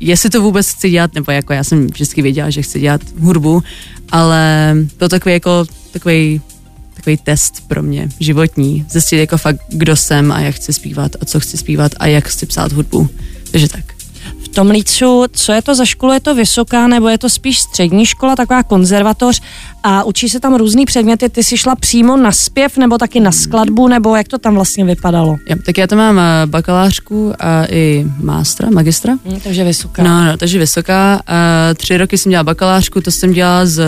jestli 0.00 0.30
to 0.30 0.42
vůbec 0.42 0.68
chci 0.68 0.90
dělat, 0.90 1.14
nebo 1.14 1.32
jako 1.32 1.52
já 1.52 1.64
jsem 1.64 1.86
vždycky 1.86 2.22
věděla, 2.22 2.50
že 2.50 2.62
chci 2.62 2.80
dělat 2.80 3.00
hudbu, 3.20 3.62
ale 4.10 4.74
byl 4.98 5.08
takový 5.08 5.32
jako 5.32 5.64
takový 5.92 6.40
takový 6.94 7.16
test 7.16 7.68
pro 7.68 7.82
mě, 7.82 8.08
životní, 8.20 8.86
zjistit 8.90 9.16
jako 9.16 9.38
fakt, 9.38 9.60
kdo 9.68 9.96
jsem 9.96 10.32
a 10.32 10.40
jak 10.40 10.54
chci 10.54 10.72
zpívat 10.72 11.12
a 11.20 11.24
co 11.24 11.40
chci 11.40 11.56
zpívat 11.56 11.92
a 11.98 12.06
jak 12.06 12.28
chci 12.28 12.46
psát 12.46 12.72
hudbu. 12.72 13.08
Takže 13.50 13.68
tak. 13.68 13.84
V 14.56 14.58
tom 14.58 14.70
Lícu, 14.70 15.24
co 15.32 15.52
je 15.52 15.62
to 15.62 15.74
za 15.74 15.84
školu? 15.84 16.12
Je 16.12 16.20
to 16.20 16.34
vysoká 16.34 16.88
nebo 16.88 17.08
je 17.08 17.18
to 17.18 17.28
spíš 17.28 17.58
střední 17.58 18.06
škola, 18.06 18.36
taková 18.36 18.62
konzervatoř 18.62 19.42
a 19.82 20.04
učí 20.04 20.28
se 20.28 20.40
tam 20.40 20.54
různý 20.54 20.86
předměty? 20.86 21.28
Ty 21.28 21.44
jsi 21.44 21.56
šla 21.56 21.76
přímo 21.76 22.16
na 22.16 22.32
zpěv 22.32 22.76
nebo 22.76 22.98
taky 22.98 23.20
na 23.20 23.32
skladbu, 23.32 23.88
nebo 23.88 24.16
jak 24.16 24.28
to 24.28 24.38
tam 24.38 24.54
vlastně 24.54 24.84
vypadalo? 24.84 25.36
Jo, 25.48 25.56
tak 25.66 25.78
já 25.78 25.86
tam 25.86 25.98
mám 25.98 26.18
eh, 26.18 26.46
bakalářku 26.46 27.32
a 27.38 27.66
i 27.70 28.06
mástra, 28.20 28.70
magistra. 28.70 29.18
Hmm, 29.26 29.40
takže 29.40 29.64
vysoká. 29.64 30.02
No, 30.02 30.24
no, 30.24 30.36
takže 30.36 30.58
vysoká. 30.58 31.20
Uh, 31.28 31.74
tři 31.74 31.96
roky 31.96 32.18
jsem 32.18 32.30
dělala 32.30 32.44
bakalářku, 32.44 33.00
to 33.00 33.10
jsem 33.10 33.32
dělala 33.32 33.66
z 33.66 33.84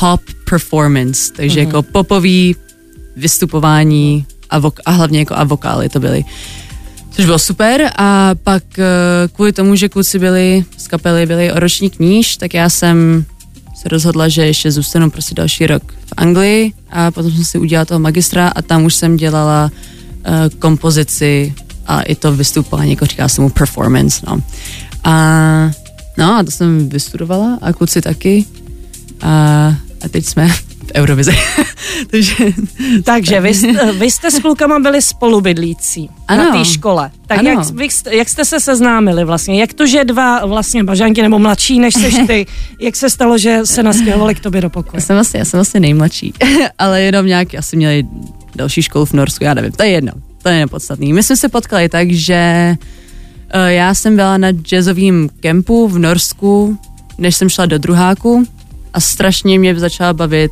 pop 0.00 0.20
performance, 0.50 1.32
takže 1.36 1.60
mm-hmm. 1.60 1.66
jako 1.66 1.82
popový 1.82 2.56
vystupování 3.16 4.26
a, 4.50 4.60
vok- 4.60 4.80
a 4.86 4.90
hlavně 4.90 5.18
jako 5.18 5.34
a 5.36 5.44
vokály 5.44 5.88
to 5.88 6.00
byly. 6.00 6.24
Což 7.18 7.24
bylo 7.24 7.38
super 7.38 7.90
a 7.96 8.34
pak 8.42 8.62
uh, 8.78 8.84
kvůli 9.32 9.52
tomu, 9.52 9.76
že 9.76 9.88
kluci 9.88 10.18
byli 10.18 10.64
z 10.76 10.88
kapely, 10.88 11.26
byli 11.26 11.52
o 11.52 11.60
ročník 11.60 11.98
níž, 11.98 12.36
tak 12.36 12.54
já 12.54 12.70
jsem 12.70 13.24
se 13.82 13.88
rozhodla, 13.88 14.28
že 14.28 14.46
ještě 14.46 14.70
zůstanu 14.70 15.10
prostě 15.10 15.34
další 15.34 15.66
rok 15.66 15.82
v 16.06 16.12
Anglii 16.16 16.72
a 16.90 17.10
potom 17.10 17.32
jsem 17.32 17.44
si 17.44 17.58
udělala 17.58 17.84
toho 17.84 18.00
magistra 18.00 18.48
a 18.48 18.62
tam 18.62 18.84
už 18.84 18.94
jsem 18.94 19.16
dělala 19.16 19.70
uh, 19.70 20.58
kompozici 20.58 21.54
a 21.86 22.02
i 22.02 22.14
to 22.14 22.32
vystupování, 22.32 22.90
jako 22.90 23.06
říká 23.06 23.28
se 23.28 23.40
mu 23.40 23.50
performance, 23.50 24.26
no. 24.26 24.42
A 25.04 25.70
No 26.18 26.36
a 26.36 26.42
to 26.42 26.50
jsem 26.50 26.88
vystudovala 26.88 27.58
a 27.62 27.72
kluci 27.72 28.00
taky. 28.00 28.44
A, 29.20 29.30
a 30.04 30.08
teď 30.10 30.24
jsme 30.24 30.48
v 30.86 30.92
Eurovizi. 30.94 31.32
Takže 32.10 32.34
Takže 33.04 33.40
vy, 33.40 33.54
jste- 33.54 33.92
vy 33.92 34.10
jste 34.10 34.30
s 34.30 34.38
klukama 34.38 34.78
byli 34.78 35.02
spolubydlící 35.02 36.10
Ano. 36.28 36.44
na 36.44 36.58
té 36.58 36.64
škole. 36.64 37.10
Tak 37.26 37.38
Ano. 37.38 37.50
jak, 37.50 37.70
vy 37.70 37.84
jste- 37.84 38.16
jak 38.16 38.28
jste 38.28 38.44
se 38.44 38.60
seznámili 38.60 39.24
vlastně? 39.24 39.60
Jak 39.60 39.72
to, 39.72 39.86
že 39.86 40.04
dva 40.04 40.46
vlastně 40.46 40.84
bažanky 40.84 41.22
nebo 41.22 41.38
mladší 41.38 41.78
než 41.80 41.94
seš 41.94 42.14
ty, 42.26 42.46
jak 42.80 42.96
se 42.96 43.10
stalo, 43.10 43.38
že 43.38 43.60
se 43.64 43.82
nastěhovali 43.82 44.34
k 44.34 44.40
tobě 44.40 44.60
do 44.60 44.66
já 44.66 44.70
pokoje? 44.70 45.00
jsem 45.00 45.16
vlastně, 45.16 45.38
já 45.38 45.44
jsem 45.44 45.58
vlastně 45.58 45.80
nejmladší, 45.80 46.32
ale 46.78 47.02
jenom 47.02 47.26
nějak 47.26 47.54
asi 47.54 47.76
měli 47.76 48.06
další 48.56 48.82
školu 48.82 49.04
v 49.04 49.12
Norsku, 49.12 49.44
já 49.44 49.54
nevím, 49.54 49.72
to 49.72 49.82
je 49.82 49.88
jedno, 49.88 50.12
to 50.42 50.48
je 50.48 50.58
nepodstatný. 50.58 51.12
My 51.12 51.22
jsme 51.22 51.36
se 51.36 51.48
potkali 51.48 51.88
tak, 51.88 52.10
že 52.10 52.34
eh, 53.50 53.72
já 53.72 53.94
jsem 53.94 54.16
byla 54.16 54.36
na 54.38 54.50
jazzovém 54.52 55.28
kempu 55.40 55.88
v 55.88 55.98
Norsku, 55.98 56.78
než 57.18 57.36
jsem 57.36 57.48
šla 57.48 57.66
do 57.66 57.78
druháku 57.78 58.44
a 58.92 59.00
strašně 59.00 59.58
mě 59.58 59.74
začala 59.74 60.12
bavit 60.12 60.50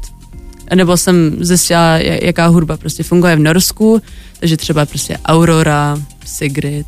nebo 0.75 0.96
jsem 0.96 1.37
zjistila, 1.40 1.99
ja- 1.99 2.25
jaká 2.25 2.46
hudba 2.46 2.76
prostě 2.76 3.02
funguje 3.02 3.37
v 3.37 3.38
Norsku, 3.38 4.02
takže 4.40 4.56
třeba 4.56 4.87
prostě 4.87 5.18
Aurora, 5.26 5.99
Sigrid 6.25 6.87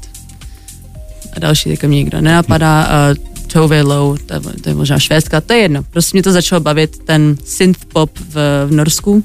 a 1.36 1.40
další, 1.40 1.68
teďka 1.70 1.86
mě 1.86 1.96
nikdo 1.96 2.20
nenapadá, 2.20 2.88
uh, 3.10 3.24
Tove 3.46 3.82
Lo, 3.82 4.16
to, 4.26 4.40
to 4.62 4.68
je 4.68 4.74
možná 4.74 4.98
švédská, 4.98 5.40
to 5.40 5.52
je 5.52 5.58
jedno. 5.58 5.82
Prostě 5.82 6.16
mě 6.16 6.22
to 6.22 6.32
začalo 6.32 6.60
bavit, 6.60 6.98
ten 7.04 7.36
synth 7.44 7.84
pop 7.84 8.10
v, 8.18 8.34
v 8.66 8.72
Norsku. 8.72 9.22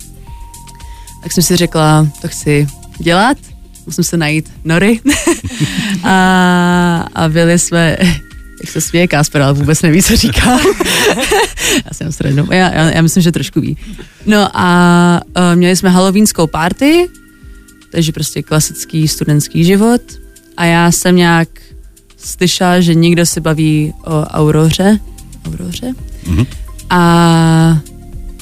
Tak 1.24 1.31
jsem 1.31 1.43
si 1.43 1.55
řekla, 1.55 2.07
to 2.22 2.27
chci 2.27 2.67
dělat, 3.00 3.38
musím 3.86 4.03
se 4.03 4.17
najít 4.17 4.51
nory. 4.63 5.00
a, 6.03 7.07
a 7.15 7.29
byli 7.29 7.60
jsme, 7.60 7.98
jak 8.63 8.72
se 8.72 8.82
směje 8.82 9.08
Kasper, 9.08 9.41
ale 9.41 9.53
vůbec 9.53 9.82
neví, 9.82 10.03
co 10.03 10.15
říká. 10.15 10.60
já 11.86 11.93
jsem 11.93 12.12
srednou, 12.12 12.48
já, 12.51 12.74
já, 12.74 12.89
já 12.89 13.01
myslím, 13.01 13.24
že 13.24 13.32
trošku 13.32 13.62
ví. 13.62 13.77
No 14.25 14.50
a 14.53 15.22
uh, 15.38 15.55
měli 15.55 15.75
jsme 15.75 15.89
halloweenskou 15.89 16.48
party, 16.48 17.10
takže 17.91 18.12
prostě 18.12 18.43
klasický 18.43 19.08
studentský 19.08 19.63
život 19.63 20.01
a 20.58 20.65
já 20.65 20.91
jsem 20.91 21.15
nějak 21.15 21.50
slyšela, 22.17 22.79
že 22.79 22.93
někdo 22.96 23.25
se 23.25 23.41
baví 23.41 23.93
o 24.03 24.22
Auroře. 24.22 25.00
Auroře? 25.48 25.93
Mm-hmm. 26.25 26.48
A 26.89 27.79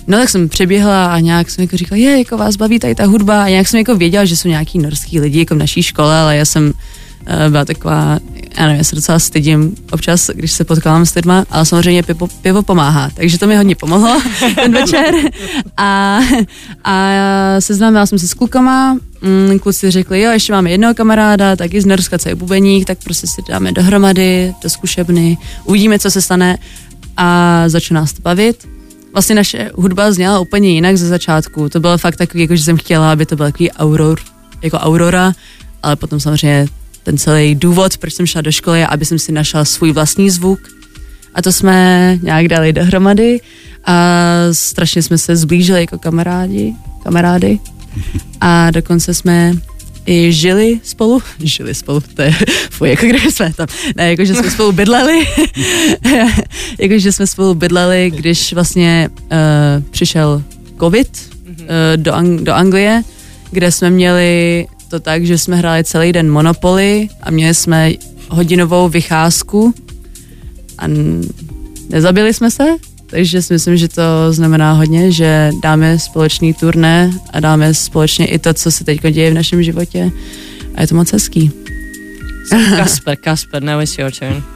no 0.08 0.18
tak 0.18 0.30
jsem 0.30 0.50
přeběhla 0.50 1.06
a 1.06 1.20
nějak 1.20 1.50
jsem 1.50 1.62
jako 1.62 1.78
říkala, 1.78 1.98
je, 2.00 2.18
jako 2.18 2.38
vás 2.38 2.56
baví 2.56 2.80
tady 2.80 2.96
ta 2.96 3.06
hudba 3.06 3.44
a 3.44 3.50
nějak 3.50 3.68
jsem 3.68 3.78
jako 3.78 3.96
věděla, 3.96 4.26
že 4.26 4.38
jsou 4.38 4.50
nějaký 4.50 4.80
norský 4.80 5.20
lidi 5.20 5.40
jako 5.40 5.56
v 5.56 5.58
naší 5.58 5.84
škole, 5.84 6.20
ale 6.20 6.38
já 6.38 6.46
jsem 6.46 6.68
uh, 6.68 7.50
byla 7.50 7.66
taková, 7.66 8.20
já 8.58 8.68
nevím, 8.68 8.84
se 8.84 8.96
docela 8.96 9.20
stydím 9.20 9.76
občas, 9.92 10.30
když 10.34 10.52
se 10.52 10.64
potkávám 10.64 11.06
s 11.06 11.16
lidma, 11.16 11.46
ale 11.50 11.66
samozřejmě 11.66 12.04
pivo, 12.04 12.28
pivo 12.28 12.64
pomáhá, 12.64 13.10
takže 13.14 13.40
to 13.40 13.48
mi 13.48 13.58
hodně 13.58 13.76
pomohlo 13.76 14.22
ten 14.56 14.74
večer 14.74 15.16
a, 15.78 16.20
a 16.84 17.12
seznámila 17.60 18.06
jsem 18.06 18.20
se 18.20 18.28
s 18.28 18.34
klukama, 18.34 18.98
mm, 19.22 19.60
kluci 19.60 19.92
řekli, 19.92 20.22
jo, 20.22 20.32
ještě 20.32 20.54
máme 20.54 20.72
jednoho 20.72 20.94
kamaráda, 20.94 21.56
taky 21.56 21.82
z 21.82 21.86
Norska, 21.86 22.18
co 22.18 22.30
je 22.30 22.36
bubeník, 22.36 22.88
tak 22.88 22.98
prostě 23.04 23.28
si 23.28 23.42
dáme 23.50 23.72
dohromady, 23.72 24.54
do 24.64 24.70
zkušebny, 24.70 25.38
uvidíme, 25.66 26.00
co 26.00 26.12
se 26.12 26.22
stane 26.22 26.58
a 27.18 27.64
začne 27.68 27.96
nás 27.96 28.14
to 28.14 28.22
bavit. 28.22 28.68
Vlastně 29.14 29.36
naše 29.36 29.72
hudba 29.76 30.12
zněla 30.12 30.40
úplně 30.40 30.70
jinak 30.70 30.98
ze 30.98 31.08
začátku. 31.08 31.70
To 31.70 31.80
bylo 31.80 31.98
fakt 31.98 32.16
takový, 32.16 32.42
jako 32.42 32.56
že 32.56 32.64
jsem 32.64 32.78
chtěla, 32.78 33.12
aby 33.12 33.26
to 33.26 33.36
byl 33.36 33.46
takový 33.46 33.72
auror, 33.72 34.20
jako 34.62 34.78
aurora, 34.78 35.34
ale 35.84 35.96
potom 35.96 36.20
samozřejmě 36.20 36.68
ten 37.04 37.18
celý 37.18 37.56
důvod, 37.56 37.98
proč 37.98 38.14
jsem 38.14 38.26
šla 38.26 38.42
do 38.42 38.52
školy, 38.52 38.80
je, 38.80 38.88
aby 38.88 39.06
jsem 39.06 39.20
si 39.20 39.32
našla 39.32 39.66
svůj 39.66 39.92
vlastní 39.92 40.30
zvuk. 40.30 40.60
A 41.34 41.42
to 41.42 41.52
jsme 41.52 42.18
nějak 42.22 42.48
dali 42.48 42.74
dohromady 42.74 43.40
a 43.86 44.18
strašně 44.52 45.04
jsme 45.04 45.18
se 45.18 45.36
zblížili 45.36 45.82
jako 45.82 45.98
kamarádi, 46.00 46.74
kamarády. 47.04 47.60
A 48.42 48.72
dokonce 48.72 49.14
jsme 49.14 49.54
i 50.06 50.32
žili 50.32 50.80
spolu, 50.84 51.22
žili 51.40 51.76
spolu, 51.76 52.02
to 52.14 52.22
je 52.22 52.36
fuj, 52.70 52.90
jako 52.90 53.06
kdyby 53.06 53.32
jsme 53.32 53.54
tam, 53.54 53.68
ne, 53.96 54.10
jako 54.10 54.26
že 54.26 54.34
jsme 54.36 54.52
spolu 54.52 54.72
bydleli, 54.72 55.28
jako 56.80 57.00
že 57.00 57.12
jsme 57.12 57.28
spolu 57.28 57.54
bydleli, 57.54 58.12
když 58.16 58.54
vlastně 58.54 59.10
uh, 59.12 59.28
přišel 59.92 60.44
covid 60.80 61.30
uh, 61.48 61.66
do, 61.96 62.12
Ang- 62.12 62.44
do 62.44 62.54
Anglie, 62.54 63.04
kde 63.52 63.72
jsme 63.72 63.90
měli 63.90 64.68
to 64.92 65.00
tak, 65.00 65.26
že 65.26 65.38
jsme 65.38 65.56
hráli 65.56 65.84
celý 65.84 66.12
den 66.12 66.32
Monopoly 66.32 67.10
a 67.24 67.32
měli 67.32 67.54
jsme 67.54 67.92
hodinovou 68.30 68.90
vycházku 68.90 69.74
a 70.78 70.86
nezabili 71.90 72.34
jsme 72.34 72.52
se, 72.52 72.64
takže 73.08 73.42
si 73.42 73.54
myslím, 73.54 73.78
že 73.78 73.88
to 73.88 74.04
znamená 74.30 74.74
hodně, 74.74 75.12
že 75.12 75.52
dáme 75.64 76.00
společný 76.00 76.54
turné 76.54 77.12
a 77.34 77.40
dáme 77.40 77.74
společně 77.74 78.26
i 78.26 78.40
to, 78.40 78.54
co 78.54 78.72
se 78.72 78.84
teď 78.84 79.02
děje 79.02 79.32
v 79.32 79.34
našem 79.34 79.64
životě 79.64 80.12
a 80.76 80.82
je 80.82 80.88
to 80.88 80.96
moc 80.96 81.12
hezký. 81.14 81.61
Kasper, 82.50 83.16
Kasper, 83.16 83.60
now 83.62 83.80
it's 83.80 83.98
your 83.98 84.10
turn. 84.12 84.42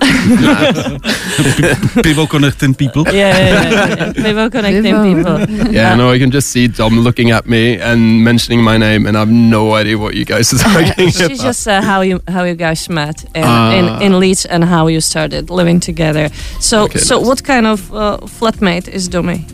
Pivo 2.03 2.27
connecting 2.27 2.73
people. 2.73 3.03
Yeah, 3.05 3.13
yeah, 3.13 3.37
yeah, 3.37 3.87
yeah. 3.95 4.13
Pivo 4.13 4.49
connecting 4.51 4.93
Pivo. 4.95 5.45
people. 5.45 5.73
Yeah, 5.73 5.95
no, 5.95 6.09
I 6.11 6.19
can 6.19 6.31
just 6.31 6.49
see 6.49 6.67
Dom 6.67 6.99
looking 6.99 7.31
at 7.31 7.45
me 7.45 7.79
and 7.79 8.23
mentioning 8.23 8.63
my 8.63 8.77
name, 8.77 9.05
and 9.07 9.15
I 9.15 9.19
have 9.19 9.31
no 9.31 9.73
idea 9.75 9.97
what 9.97 10.15
you 10.15 10.25
guys 10.25 10.51
are 10.53 10.57
talking 10.57 11.09
She 11.11 11.25
about. 11.25 11.37
just 11.39 11.61
said 11.61 11.83
how 11.83 12.01
you 12.01 12.19
how 12.27 12.43
you 12.43 12.55
guys 12.55 12.89
met 12.89 13.23
in, 13.35 13.43
Ah. 13.43 13.73
in, 13.73 14.01
in 14.01 14.19
Leeds 14.19 14.45
and 14.45 14.63
how 14.63 14.87
you 14.87 15.01
started 15.01 15.49
living 15.49 15.79
together. 15.79 16.29
So 16.59 16.83
Okay, 16.85 16.99
so 16.99 17.17
nice. 17.17 17.27
what 17.27 17.43
kind 17.43 17.65
of 17.67 17.91
uh, 17.93 18.17
flatmate 18.39 18.87
is 18.91 19.07
Domi? 19.09 19.45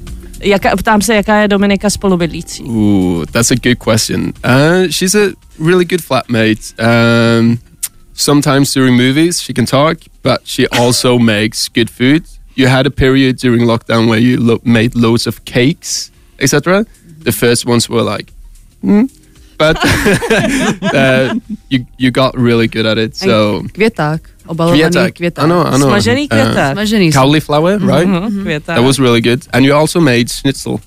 Jaká, 0.43 0.75
ptám 0.75 1.01
se, 1.01 1.13
jaká 1.15 1.41
je 1.41 1.47
Dominika 1.47 1.89
spolubydlící? 1.89 2.63
Ooh, 2.63 3.25
that's 3.31 3.51
a 3.51 3.55
good 3.55 3.77
question. 3.77 4.33
Uh, 4.43 4.87
she's 4.89 5.15
a 5.15 5.33
really 5.59 5.85
good 5.85 6.01
flatmate. 6.01 6.73
Um, 6.79 7.59
sometimes 8.21 8.73
during 8.73 8.95
movies 8.97 9.41
she 9.41 9.53
can 9.53 9.65
talk, 9.65 9.97
but 10.23 10.39
she 10.45 10.67
also 10.67 11.17
makes 11.35 11.69
good 11.69 11.89
food. 11.89 12.23
You 12.55 12.67
had 12.69 12.85
a 12.85 12.91
period 12.91 13.37
during 13.41 13.65
lockdown 13.67 14.07
where 14.09 14.19
you 14.21 14.37
lo- 14.39 14.61
made 14.63 14.91
loads 14.95 15.27
of 15.27 15.39
cakes, 15.45 16.11
etc. 16.39 16.85
The 17.23 17.31
first 17.31 17.65
ones 17.65 17.89
were 17.89 18.03
like, 18.03 18.31
hmm, 18.81 19.05
but 19.57 19.77
uh, 20.93 21.35
you 21.69 21.85
you 21.97 22.11
got 22.11 22.35
really 22.37 22.67
good 22.67 22.85
at 22.85 22.97
it. 22.97 23.15
So 23.15 23.63
Květák, 23.73 24.21
obalovaný 24.47 24.81
Květák. 24.81 25.13
květák. 25.13 25.43
Ano, 25.43 25.67
ano. 25.73 25.85
Smažený 25.87 26.21
Uh, 26.21 26.27
květák. 26.27 26.71
Smažený. 26.73 27.11
cauliflower, 27.11 27.79
right? 27.81 28.07
Mhm, 28.07 28.41
květák. 28.43 28.75
That 28.75 28.85
was 28.85 28.99
really 28.99 29.21
good. 29.21 29.39
And 29.53 29.65
you 29.65 29.75
also 29.75 29.99
made 30.01 30.25
schnitzel 30.29 30.79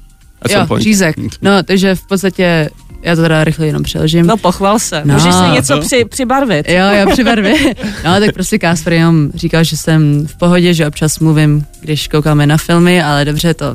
at 0.43 0.51
jo, 0.51 0.55
some 0.57 0.67
point. 0.67 0.83
řízek. 0.83 1.17
No, 1.43 1.63
takže 1.63 1.95
v 1.95 2.07
podstatě, 2.07 2.71
já 3.05 3.17
to 3.17 3.23
teda 3.23 3.45
rychle 3.45 3.67
jenom 3.67 3.83
přeložím. 3.83 4.27
No 4.27 4.37
pochval 4.37 4.79
se. 4.79 5.03
No. 5.05 5.15
Můžeš 5.15 5.35
si 5.35 5.51
něco 5.55 5.81
při, 5.81 6.05
přibarvit. 6.05 6.69
Jo, 6.69 6.85
jo, 7.01 7.07
při 7.13 7.25
barvě. 7.25 7.55
No, 8.05 8.21
tak 8.21 8.35
prostě 8.35 8.59
Kasper 8.59 8.93
jenom 8.93 9.31
říkal, 9.35 9.65
že 9.65 9.77
jsem 9.77 10.27
v 10.27 10.39
pohodě, 10.39 10.75
že 10.75 10.87
občas 10.87 11.19
mluvím, 11.19 11.65
když 11.81 12.09
koukáme 12.09 12.47
na 12.47 12.57
filmy, 12.57 13.03
ale 13.03 13.25
dobře, 13.25 13.55
to 13.55 13.75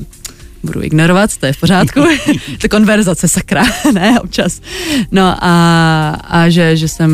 budu 0.63 0.83
ignorovat, 0.83 1.37
to 1.37 1.45
je 1.45 1.53
v 1.53 1.59
pořádku. 1.59 2.03
to 2.61 2.69
konverzace, 2.69 3.27
sakra, 3.27 3.63
ne, 3.93 4.19
občas. 4.19 4.61
No 5.11 5.35
a, 5.39 5.53
a 6.09 6.49
že, 6.49 6.77
že 6.77 6.87
jsem 6.87 7.11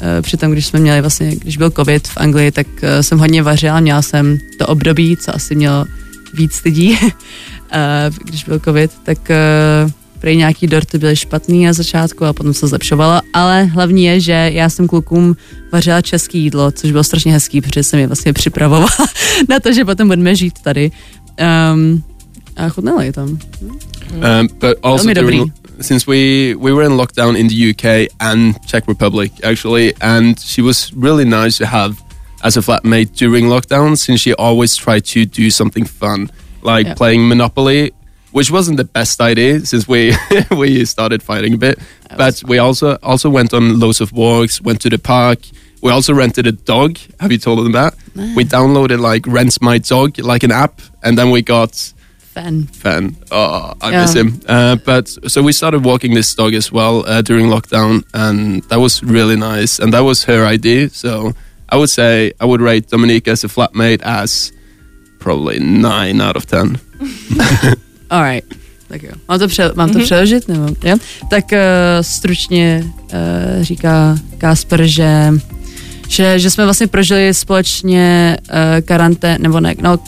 eh, 0.00 0.22
přitom, 0.22 0.52
když 0.52 0.66
jsme 0.66 0.80
měli 0.80 1.00
vlastně, 1.00 1.36
když 1.36 1.56
byl 1.56 1.70
covid 1.70 2.08
v 2.08 2.16
Anglii, 2.16 2.50
tak 2.50 2.66
eh, 2.82 3.02
jsem 3.02 3.18
hodně 3.18 3.42
vařila, 3.42 3.80
měla 3.80 4.02
jsem 4.02 4.38
to 4.58 4.66
období, 4.66 5.16
co 5.16 5.34
asi 5.34 5.54
mělo 5.54 5.84
víc 6.34 6.62
lidí, 6.64 6.98
eh, 7.72 8.10
když 8.24 8.44
byl 8.44 8.58
covid, 8.58 8.90
tak 9.02 9.18
prý 10.26 10.36
nějaký 10.36 10.66
dorty 10.66 10.98
byly 10.98 11.16
špatný 11.16 11.64
na 11.64 11.72
začátku 11.72 12.24
a 12.24 12.32
potom 12.32 12.54
se 12.54 12.66
zlepšovalo, 12.66 13.20
ale 13.32 13.64
hlavní 13.64 14.04
je, 14.04 14.20
že 14.20 14.50
já 14.52 14.68
jsem 14.68 14.86
klukům 14.86 15.36
vařila 15.72 16.02
český 16.02 16.38
jídlo, 16.42 16.70
což 16.70 16.90
bylo 16.90 17.04
strašně 17.04 17.32
hezký, 17.32 17.60
protože 17.60 17.82
jsem 17.82 17.98
je 18.00 18.06
vlastně 18.06 18.32
připravovala 18.32 18.88
na 19.48 19.60
to, 19.60 19.72
že 19.72 19.84
potom 19.84 20.08
budeme 20.08 20.36
žít 20.36 20.58
tady. 20.62 20.90
Um, 21.74 22.02
a 22.56 22.68
chutnalo 22.68 23.00
je 23.00 23.12
tam. 23.12 23.28
Um, 23.28 23.38
but 24.60 24.78
also 24.82 25.14
during, 25.14 25.52
since 25.80 26.10
we 26.10 26.54
we 26.54 26.72
were 26.74 26.86
in 26.86 26.92
lockdown 26.96 27.36
in 27.36 27.46
the 27.48 27.70
UK 27.70 28.10
and 28.18 28.56
Czech 28.66 28.88
Republic 28.88 29.32
actually, 29.50 29.94
and 30.00 30.40
she 30.40 30.62
was 30.62 30.90
really 31.02 31.24
nice 31.24 31.58
to 31.58 31.66
have 31.66 31.94
as 32.42 32.56
a 32.56 32.62
flatmate 32.62 33.10
during 33.26 33.48
lockdown 33.48 33.96
since 33.96 34.22
she 34.22 34.34
always 34.34 34.76
tried 34.76 35.04
to 35.04 35.24
do 35.42 35.50
something 35.50 35.86
fun, 35.86 36.28
like 36.62 36.86
Yeah. 36.86 36.96
playing 36.96 37.28
Monopoly, 37.28 37.92
which 38.36 38.50
wasn't 38.50 38.76
the 38.76 38.84
best 38.84 39.20
idea 39.20 39.60
since 39.64 39.88
we 39.88 40.12
we 40.62 40.84
started 40.84 41.22
fighting 41.22 41.54
a 41.54 41.56
bit. 41.56 41.78
But 42.16 42.42
we 42.46 42.58
also 42.58 42.98
also 43.02 43.30
went 43.30 43.54
on 43.54 43.80
loads 43.80 44.00
of 44.00 44.12
walks, 44.12 44.60
went 44.60 44.80
to 44.82 44.90
the 44.90 44.98
park. 44.98 45.38
We 45.82 45.90
also 45.90 46.12
rented 46.14 46.46
a 46.46 46.52
dog. 46.52 46.98
Have 47.20 47.32
you 47.32 47.38
told 47.38 47.58
them 47.64 47.72
that? 47.72 47.94
We 48.36 48.44
downloaded 48.44 49.00
like 49.00 49.26
Rent 49.26 49.58
My 49.62 49.78
Dog, 49.78 50.18
like 50.18 50.42
an 50.44 50.52
app, 50.52 50.80
and 51.02 51.16
then 51.18 51.30
we 51.30 51.40
got 51.42 51.94
Fan. 52.34 52.66
fan. 52.82 53.16
Oh, 53.30 53.72
I 53.80 53.90
Yeah. 53.90 54.00
miss 54.02 54.14
him. 54.14 54.40
Uh, 54.48 54.76
but 54.84 55.08
so 55.32 55.42
we 55.42 55.52
started 55.52 55.84
walking 55.84 56.14
this 56.14 56.34
dog 56.34 56.54
as 56.54 56.70
well 56.72 57.04
uh, 57.06 57.22
during 57.22 57.46
lockdown, 57.50 58.02
and 58.12 58.62
that 58.68 58.80
was 58.80 59.02
really 59.02 59.36
nice. 59.36 59.78
And 59.82 59.92
that 59.92 60.04
was 60.04 60.24
her 60.24 60.44
idea. 60.54 60.88
So 60.90 61.32
I 61.72 61.76
would 61.76 61.90
say 61.90 62.32
I 62.40 62.44
would 62.44 62.60
rate 62.60 62.90
Dominique 62.90 63.28
as 63.32 63.44
a 63.44 63.48
flatmate 63.48 64.02
as 64.02 64.52
probably 65.18 65.58
nine 65.58 66.20
out 66.20 66.36
of 66.36 66.44
ten. 66.46 66.78
Alright. 68.10 68.66
Tak 68.88 69.02
jo. 69.02 69.10
Mám 69.28 69.38
to, 69.38 69.48
pře- 69.48 69.72
mám 69.74 69.90
to 69.90 69.98
mm-hmm. 69.98 70.04
přeložit? 70.04 70.48
Nebo, 70.48 70.66
jo? 70.84 70.96
Tak 71.30 71.44
uh, 71.52 71.58
stručně 72.00 72.84
uh, 72.84 73.62
říká 73.62 74.18
Kasper, 74.38 74.86
že, 74.86 75.32
že, 76.08 76.38
že 76.38 76.50
jsme 76.50 76.64
vlastně 76.64 76.86
prožili 76.86 77.34
společně 77.34 78.36
uh, 78.50 78.56
karantén, 78.80 79.42
nebo 79.42 79.60
ne, 79.60 79.74
no, 79.82 79.98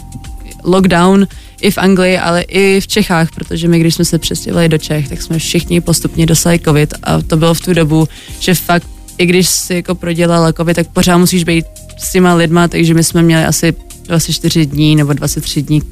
lockdown 0.65 1.27
i 1.61 1.71
v 1.71 1.79
Anglii, 1.79 2.19
ale 2.19 2.43
i 2.43 2.81
v 2.81 2.87
Čechách, 2.87 3.31
protože 3.35 3.69
my, 3.69 3.81
když 3.81 3.95
jsme 3.95 4.05
se 4.05 4.19
přestěhovali 4.19 4.69
do 4.69 4.79
Čech, 4.79 5.09
tak 5.09 5.23
jsme 5.23 5.39
všichni 5.39 5.81
postupně 5.81 6.27
dostali 6.27 6.59
covid 6.59 6.95
a 7.03 7.23
to 7.23 7.37
bylo 7.37 7.55
v 7.55 7.61
tu 7.61 7.75
dobu, 7.75 8.09
že 8.41 8.55
fakt, 8.55 8.87
i 9.19 9.27
když 9.27 9.49
si 9.49 9.75
jako 9.75 9.95
prodělala 9.95 10.53
covid, 10.53 10.77
tak 10.77 10.89
pořád 10.89 11.19
musíš 11.19 11.45
být 11.45 11.67
s 11.99 12.13
těma 12.13 12.35
lidma, 12.35 12.69
takže 12.69 12.95
my 12.95 13.05
jsme 13.05 13.23
měli 13.23 13.45
asi 13.45 13.75
24 14.05 14.67
dní 14.67 14.97
nebo 14.97 15.13
23 15.13 15.63
dní 15.63 15.83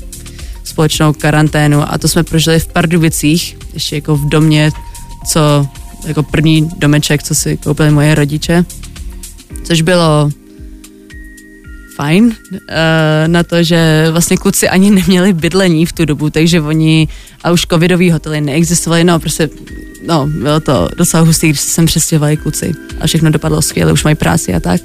společnou 0.66 1.12
karanténu 1.12 1.92
a 1.92 1.98
to 1.98 2.08
jsme 2.08 2.22
prožili 2.22 2.60
v 2.60 2.66
Pardubicích, 2.66 3.56
ještě 3.74 3.94
jako 3.94 4.16
v 4.16 4.28
domě, 4.28 4.70
co 5.32 5.68
jako 6.06 6.22
první 6.22 6.70
domeček, 6.78 7.22
co 7.22 7.34
si 7.34 7.56
koupili 7.56 7.90
moje 7.90 8.14
rodiče, 8.14 8.64
což 9.64 9.82
bylo 9.82 10.30
fajn 11.96 12.24
uh, 12.24 12.58
na 13.26 13.42
to, 13.42 13.62
že 13.62 14.06
vlastně 14.10 14.36
kluci 14.36 14.68
ani 14.68 14.90
neměli 14.90 15.32
bydlení 15.32 15.86
v 15.86 15.92
tu 15.92 16.04
dobu, 16.04 16.30
takže 16.30 16.60
oni 16.60 17.08
a 17.44 17.50
už 17.50 17.66
covidový 17.66 18.10
hotely 18.10 18.40
neexistovaly, 18.40 19.04
no 19.04 19.18
prostě 19.20 19.48
no, 20.06 20.26
bylo 20.26 20.60
to 20.60 20.88
docela 20.96 21.22
hustý, 21.22 21.48
když 21.48 21.60
se 21.60 21.70
sem 21.70 21.86
přestěhovali 21.86 22.36
kluci 22.36 22.74
a 23.00 23.06
všechno 23.06 23.30
dopadlo 23.30 23.62
skvěle, 23.62 23.92
už 23.92 24.04
mají 24.04 24.16
práci 24.16 24.54
a 24.54 24.60
tak. 24.60 24.80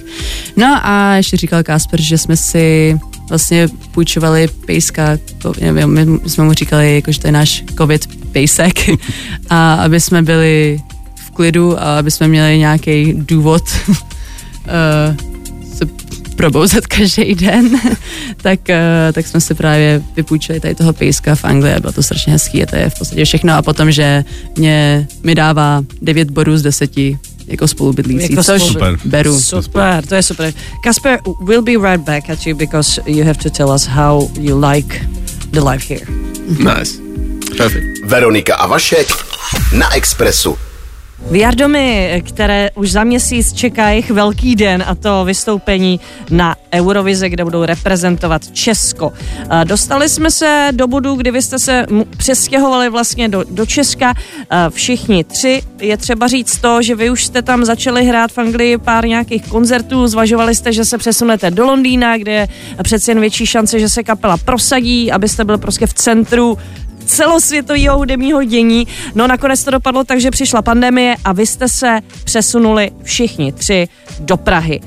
No 0.58 0.80
a 0.84 1.16
ještě 1.16 1.38
říkal 1.38 1.64
Kasper, 1.64 2.02
že 2.02 2.18
jsme 2.18 2.38
si 2.38 3.00
vlastně 3.30 3.68
půjčovali 3.92 4.48
pejska, 4.66 5.18
my 5.86 6.20
jsme 6.28 6.44
mu 6.44 6.54
říkali, 6.54 6.96
jako, 6.96 7.12
že 7.12 7.20
to 7.20 7.28
je 7.28 7.32
náš 7.32 7.64
covid 7.78 8.08
pejsek 8.32 8.90
a 9.50 9.74
aby 9.74 10.00
jsme 10.00 10.22
byli 10.22 10.82
v 11.16 11.32
klidu 11.32 11.82
a 11.82 12.00
aby 12.00 12.12
jsme 12.12 12.28
měli 12.28 12.58
nějaký 12.58 13.14
důvod 13.14 13.64
uh, 13.88 13.96
probouzet 16.42 16.88
každý 16.88 17.36
den, 17.36 17.70
tak, 18.42 18.60
uh, 18.70 19.14
tak 19.14 19.28
jsme 19.28 19.42
si 19.42 19.54
právě 19.54 20.02
vypůjčili 20.16 20.60
tady 20.60 20.76
toho 20.76 20.94
pejska 20.94 21.36
v 21.36 21.46
Anglii 21.46 21.74
a 21.74 21.80
bylo 21.80 21.94
to 21.94 22.04
strašně 22.04 22.34
hezký 22.34 22.64
a 22.64 22.66
to 22.66 22.76
je 22.76 22.90
v 22.90 22.98
podstatě 23.00 23.26
všechno 23.26 23.54
a 23.54 23.62
potom, 23.62 23.92
že 23.92 24.26
mě, 24.58 25.08
mi 25.24 25.36
dává 25.36 25.84
9 26.02 26.32
bodů 26.32 26.58
z 26.58 26.62
10 26.62 26.92
jako 27.48 27.68
spolubydlící, 27.68 28.32
Jako 28.32 28.44
což 28.44 28.64
Super. 28.64 28.98
beru. 29.06 29.42
Super, 29.42 30.06
to 30.08 30.16
je 30.16 30.24
super. 30.24 30.54
Kasper, 30.84 31.20
we'll 31.46 31.62
be 31.62 31.92
right 31.92 32.06
back 32.06 32.30
at 32.30 32.46
you 32.46 32.56
because 32.56 33.02
you 33.06 33.26
have 33.26 33.40
to 33.44 33.50
tell 33.50 33.70
us 33.70 33.86
how 33.86 34.30
you 34.40 34.66
like 34.72 35.08
the 35.52 35.60
life 35.60 35.94
here. 35.94 36.06
Nice. 36.48 36.92
Perfect. 37.58 37.86
Veronika 38.06 38.56
a 38.56 38.68
Vašek 38.68 39.08
na 39.74 39.96
Expressu. 39.96 40.58
VR 41.30 41.56
domy, 41.56 42.24
které 42.28 42.70
už 42.76 42.92
za 42.92 43.04
měsíc 43.04 43.54
čeká 43.54 43.90
jejich 43.90 44.12
velký 44.12 44.56
den 44.56 44.84
a 44.88 44.96
to 44.96 45.26
vystoupení 45.26 46.00
na 46.30 46.56
Eurovize, 46.74 47.30
kde 47.30 47.44
budou 47.44 47.66
reprezentovat 47.66 48.52
Česko. 48.52 49.14
Dostali 49.64 50.10
jsme 50.10 50.32
se 50.32 50.68
do 50.72 50.88
bodu, 50.88 51.16
kdy 51.16 51.32
vy 51.32 51.42
jste 51.42 51.60
se 51.60 51.86
přestěhovali 52.18 52.90
vlastně 52.90 53.30
do, 53.30 53.44
do 53.50 53.66
Česka 53.66 54.14
všichni 54.70 55.24
tři. 55.24 55.62
Je 55.80 55.98
třeba 55.98 56.28
říct 56.28 56.58
to, 56.58 56.82
že 56.82 56.96
vy 56.96 57.10
už 57.10 57.26
jste 57.26 57.42
tam 57.42 57.66
začali 57.66 58.06
hrát 58.06 58.32
v 58.32 58.38
Anglii 58.38 58.78
pár 58.78 59.08
nějakých 59.08 59.48
koncertů, 59.48 60.08
zvažovali 60.08 60.56
jste, 60.56 60.74
že 60.74 60.86
se 60.86 60.98
přesunete 60.98 61.52
do 61.52 61.66
Londýna, 61.66 62.18
kde 62.18 62.32
je 62.32 62.48
přeci 62.84 63.12
jen 63.12 63.20
větší 63.20 63.46
šance, 63.46 63.80
že 63.80 63.90
se 63.90 64.04
kapela 64.04 64.38
prosadí, 64.38 65.12
abyste 65.12 65.44
byl 65.44 65.58
prostě 65.58 65.88
v 65.88 65.94
centru 65.94 66.58
celosvětového 67.12 67.98
hudebního 67.98 68.44
dění. 68.44 68.88
No 69.16 69.28
nakonec 69.28 69.64
to 69.64 69.72
dopadlo 69.72 70.04
tak, 70.04 70.22
že 70.22 70.32
přišla 70.32 70.62
pandemie 70.62 71.16
a 71.26 71.34
vy 71.34 71.46
jste 71.46 71.68
se 71.68 72.00
přesunuli 72.24 72.92
všichni 73.04 73.52
tři 73.52 73.88
do 74.20 74.38
Prahy. 74.38 74.80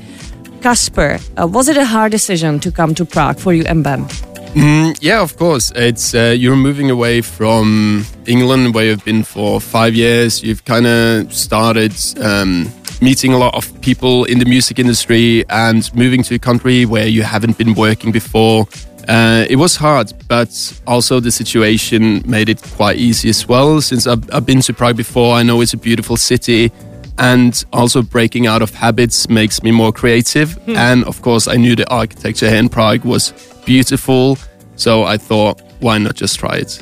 Kasper, 0.59 1.19
uh, 1.43 1.51
was 1.51 1.67
it 1.67 1.77
a 1.77 1.83
hard 1.83 2.11
decision 2.11 2.59
to 2.59 2.71
come 2.71 2.93
to 2.93 3.05
Prague 3.05 3.37
for 3.37 3.53
you 3.53 3.63
and 3.69 3.83
Ben? 3.83 4.07
Mm, 4.55 4.93
yeah, 5.01 5.21
of 5.21 5.35
course. 5.35 5.73
It's 5.75 6.13
uh, 6.13 6.33
you're 6.33 6.55
moving 6.55 6.91
away 6.91 7.21
from 7.21 8.05
England, 8.25 8.73
where 8.73 8.85
you've 8.85 9.03
been 9.03 9.23
for 9.23 9.61
five 9.61 9.93
years. 9.93 10.43
You've 10.43 10.63
kind 10.63 10.87
of 10.87 11.33
started 11.33 11.93
um, 12.21 12.71
meeting 13.01 13.33
a 13.33 13.37
lot 13.37 13.53
of 13.53 13.69
people 13.81 14.31
in 14.31 14.39
the 14.39 14.45
music 14.45 14.79
industry, 14.79 15.43
and 15.49 15.93
moving 15.93 16.23
to 16.23 16.35
a 16.35 16.39
country 16.39 16.85
where 16.85 17.05
you 17.05 17.23
haven't 17.23 17.57
been 17.57 17.73
working 17.75 18.13
before. 18.13 18.65
Uh, 19.07 19.45
it 19.49 19.57
was 19.57 19.75
hard, 19.75 20.13
but 20.27 20.81
also 20.87 21.19
the 21.19 21.31
situation 21.31 22.23
made 22.25 22.49
it 22.49 22.61
quite 22.75 22.97
easy 22.97 23.29
as 23.29 23.47
well. 23.47 23.81
Since 23.81 24.07
I've, 24.07 24.27
I've 24.33 24.45
been 24.45 24.61
to 24.61 24.73
Prague 24.73 24.97
before, 24.97 25.35
I 25.35 25.43
know 25.43 25.61
it's 25.61 25.73
a 25.73 25.77
beautiful 25.77 26.17
city. 26.17 26.71
And 27.17 27.63
also 27.71 28.01
breaking 28.01 28.45
out 28.45 28.61
of 28.61 28.73
habits 28.73 29.29
makes 29.29 29.63
me 29.63 29.71
more 29.71 29.93
creative. 29.93 30.57
And 30.75 31.05
of 31.05 31.21
course, 31.21 31.47
I 31.47 31.55
knew 31.55 31.75
the 31.75 31.89
architecture 31.89 32.49
here 32.49 32.57
in 32.57 32.67
Prague 32.67 33.05
was 33.05 33.31
beautiful. 33.65 34.37
So 34.75 35.03
I 35.03 35.17
thought, 35.17 35.61
why 35.79 35.97
not 35.97 36.15
just 36.15 36.39
try 36.39 36.57
it? 36.57 36.81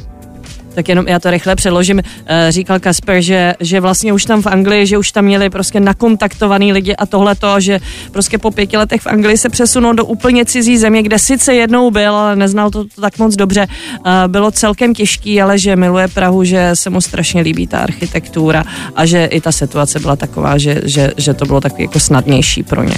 Tak 0.76 0.90
jenom 0.90 1.08
já 1.08 1.20
to 1.20 1.32
rychle 1.32 1.56
přeložím. 1.56 2.02
Eh, 2.26 2.52
Říkal 2.52 2.80
Kasper, 2.80 3.22
že, 3.22 3.54
že 3.60 3.80
vlastně 3.80 4.14
už 4.14 4.26
tam 4.26 4.42
v 4.42 4.48
Anglii, 4.48 4.86
že 4.88 4.98
už 4.98 5.12
tam 5.12 5.26
měli 5.26 5.50
prostě 5.50 5.80
nakontaktovaný 5.80 6.74
lidi 6.74 6.96
a 6.96 7.06
tohle 7.06 7.36
to, 7.36 7.60
že 7.60 7.80
prostě 8.12 8.38
po 8.38 8.52
pěti 8.52 8.78
letech 8.78 9.02
v 9.02 9.08
Anglii 9.08 9.38
se 9.38 9.50
přesunul 9.50 9.94
do 9.94 10.06
úplně 10.06 10.46
cizí 10.46 10.78
země, 10.78 11.04
kde 11.04 11.20
sice 11.20 11.54
jednou 11.54 11.92
byl, 11.92 12.16
ale 12.16 12.36
neznal 12.36 12.70
to, 12.70 12.86
tak 13.02 13.18
moc 13.20 13.36
dobře. 13.36 13.68
Eh, 14.06 14.28
Bylo 14.28 14.52
celkem 14.52 14.94
těžký, 14.94 15.42
ale 15.42 15.58
že 15.58 15.76
miluje 15.76 16.08
Prahu, 16.08 16.44
že 16.44 16.70
se 16.74 16.90
mu 16.90 17.02
strašně 17.02 17.42
líbí 17.42 17.68
ta 17.68 17.80
architektura 17.80 18.64
a 18.96 19.06
že 19.06 19.26
i 19.26 19.42
ta 19.42 19.52
situace 19.52 20.00
byla 20.00 20.16
taková, 20.16 20.58
že, 20.58 20.82
že, 20.86 21.12
že 21.18 21.34
to 21.34 21.46
bylo 21.46 21.62
takový 21.62 21.84
jako 21.84 22.00
snadnější 22.00 22.64
pro 22.64 22.84
ně. 22.84 22.96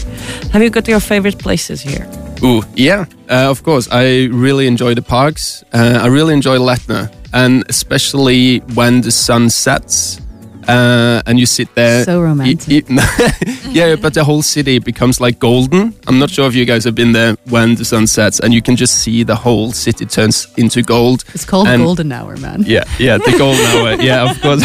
Have 0.51 0.65
you 0.65 0.71
got 0.71 0.87
your 0.87 0.99
favorite 0.99 1.43
places 1.43 1.85
here? 1.85 2.05
Ooh, 2.43 2.63
yeah, 2.75 3.07
uh, 3.31 3.51
of 3.51 3.61
course. 3.61 3.89
I 3.91 4.29
really 4.41 4.67
enjoy 4.67 4.95
the 4.95 5.01
parks. 5.01 5.63
Uh, 5.73 6.05
I 6.05 6.09
really 6.09 6.33
enjoy 6.33 6.57
Letna, 6.57 7.09
and 7.35 7.63
especially 7.69 8.59
when 8.73 9.01
the 9.01 9.11
sun 9.11 9.49
sets. 9.51 10.19
Uh, 10.67 11.21
and 11.27 11.37
you 11.39 11.45
sit 11.45 11.69
there. 11.75 12.03
So 12.05 12.19
romantic. 12.23 12.85
Yeah, 13.69 13.95
but 14.01 14.13
the 14.15 14.23
whole 14.23 14.41
city 14.41 14.79
becomes 14.79 15.19
like 15.21 15.37
golden. 15.37 15.93
I'm 16.07 16.17
not 16.17 16.31
sure 16.31 16.47
if 16.47 16.55
you 16.55 16.65
guys 16.65 16.85
have 16.85 16.95
been 16.95 17.11
there 17.11 17.35
when 17.49 17.75
the 17.75 17.85
sun 17.85 18.07
sets, 18.07 18.39
and 18.39 18.51
you 18.53 18.61
can 18.63 18.75
just 18.75 18.95
see 19.03 19.23
the 19.23 19.35
whole 19.35 19.71
city 19.73 20.05
turns 20.07 20.47
into 20.57 20.81
gold. 20.81 21.23
It's 21.35 21.45
called 21.45 21.67
And- 21.67 21.83
golden 21.83 22.11
hour, 22.11 22.35
man. 22.37 22.63
Yeah, 22.65 22.83
yeah, 22.97 23.17
the 23.19 23.35
golden 23.37 23.65
hour. 23.65 24.01
Yeah, 24.01 24.31
of 24.31 24.41
course. 24.41 24.63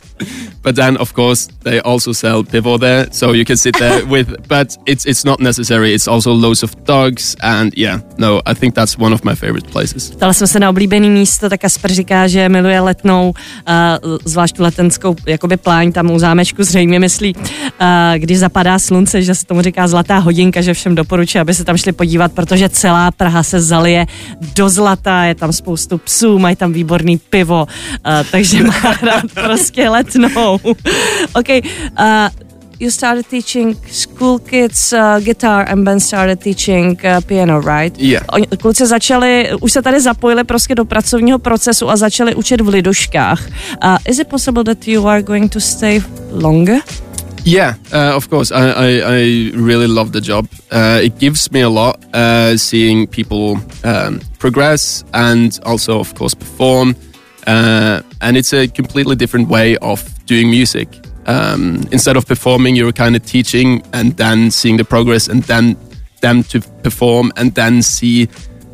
but 0.68 0.76
then, 0.76 0.98
of 0.98 1.14
course, 1.14 1.48
they 1.64 1.80
also 1.80 2.12
sell 2.12 2.44
pivo 2.44 2.78
there, 2.78 3.08
so 3.10 3.32
you 3.32 3.44
can 3.44 3.56
sit 3.56 3.74
there 3.78 4.04
with. 4.14 4.28
But 4.48 4.76
it's 4.84 5.06
it's 5.06 5.24
not 5.24 5.40
necessary. 5.40 5.94
It's 5.94 6.08
also 6.08 6.32
loads 6.32 6.62
of 6.62 6.70
dogs, 6.84 7.36
and 7.40 7.72
yeah, 7.76 8.00
no, 8.18 8.42
I 8.44 8.52
think 8.54 8.74
that's 8.74 8.98
one 8.98 9.14
of 9.14 9.24
my 9.24 9.34
favorite 9.34 9.72
places. 9.72 10.10
Ptala 10.10 10.32
jsem 10.32 10.46
se 10.46 10.60
na 10.60 10.70
oblíbený 10.70 11.10
místo, 11.10 11.48
tak 11.48 11.60
Kasper 11.60 11.92
říká, 11.92 12.26
že 12.28 12.48
miluje 12.48 12.80
letnou, 12.80 13.32
uh, 13.32 14.16
zvlášť 14.24 14.56
tu 14.56 14.62
letenskou 14.62 15.16
jakoby 15.26 15.56
pláň 15.56 15.92
tam 15.92 16.10
u 16.10 16.18
zámečku 16.18 16.64
zřejmě 16.64 17.00
myslí, 17.00 17.34
uh, 17.36 17.42
když 18.16 18.38
zapadá 18.38 18.78
slunce, 18.78 19.22
že 19.22 19.34
se 19.34 19.46
tomu 19.46 19.62
říká 19.62 19.88
zlatá 19.88 20.18
hodinka, 20.18 20.60
že 20.60 20.74
všem 20.74 20.94
doporučuji, 20.94 21.38
aby 21.38 21.54
se 21.54 21.64
tam 21.64 21.76
šli 21.76 21.92
podívat, 21.92 22.32
protože 22.32 22.68
celá 22.68 23.10
Praha 23.10 23.42
se 23.42 23.60
zalije 23.60 24.06
do 24.54 24.68
zlata, 24.68 25.24
je 25.24 25.34
tam 25.34 25.52
spoustu 25.52 25.98
psů, 25.98 26.38
mají 26.38 26.56
tam 26.56 26.72
výborný 26.72 27.18
pivo, 27.18 27.66
uh, 27.66 28.12
takže 28.30 28.62
má 28.62 28.96
rád 29.02 29.24
prostě 29.34 29.88
letnou. 29.88 30.57
OK, 31.34 31.62
uh, 31.96 32.30
you 32.80 32.90
started 32.90 33.26
teaching 33.28 33.74
school 33.90 34.38
kids 34.38 34.92
uh, 34.92 35.20
guitar 35.20 35.64
and 35.68 35.84
Ben 35.84 36.00
started 36.00 36.40
teaching 36.40 36.98
uh, 37.04 37.20
piano, 37.20 37.60
right? 37.60 37.92
Yeah. 37.98 38.24
Oni, 38.32 38.46
kluci 38.46 38.86
začali, 38.86 39.48
už 39.60 39.72
se 39.72 39.82
tady 39.82 40.00
zapojili 40.00 40.44
prostě 40.44 40.74
do 40.74 40.84
pracovního 40.84 41.38
procesu 41.38 41.90
a 41.90 41.96
začali 41.96 42.34
učit 42.34 42.60
v 42.60 42.68
liduškách. 42.68 43.48
Uh, 43.84 43.96
is 44.04 44.18
it 44.18 44.28
possible 44.28 44.64
that 44.64 44.88
you 44.88 45.06
are 45.06 45.22
going 45.22 45.52
to 45.52 45.60
stay 45.60 46.00
longer? 46.30 46.78
Yeah, 47.44 47.76
uh, 47.92 48.16
of 48.16 48.28
course. 48.28 48.52
I, 48.52 48.70
I, 48.70 49.00
I 49.00 49.52
really 49.54 49.86
love 49.86 50.10
the 50.12 50.20
job. 50.20 50.46
Uh, 50.70 51.00
it 51.02 51.18
gives 51.18 51.50
me 51.50 51.62
a 51.62 51.68
lot 51.68 51.96
uh, 52.12 52.58
seeing 52.58 53.06
people 53.06 53.56
um, 53.84 54.20
progress 54.38 55.04
and 55.14 55.58
also, 55.64 55.98
of 55.98 56.14
course, 56.14 56.34
perform. 56.34 56.94
Uh, 57.48 58.02
and 58.20 58.36
it's 58.36 58.52
a 58.52 58.68
completely 58.68 59.16
different 59.16 59.48
way 59.48 59.76
of 59.78 60.04
doing 60.26 60.50
music. 60.50 60.88
Um, 61.26 61.80
instead 61.90 62.16
of 62.16 62.26
performing, 62.26 62.76
you're 62.76 62.92
kind 62.92 63.16
of 63.16 63.24
teaching 63.24 63.82
and 63.92 64.16
then 64.16 64.50
seeing 64.50 64.76
the 64.76 64.84
progress 64.84 65.28
and 65.28 65.42
then 65.44 65.76
them 66.20 66.42
to 66.44 66.60
perform 66.82 67.32
and 67.36 67.54
then 67.54 67.82
see 67.82 68.28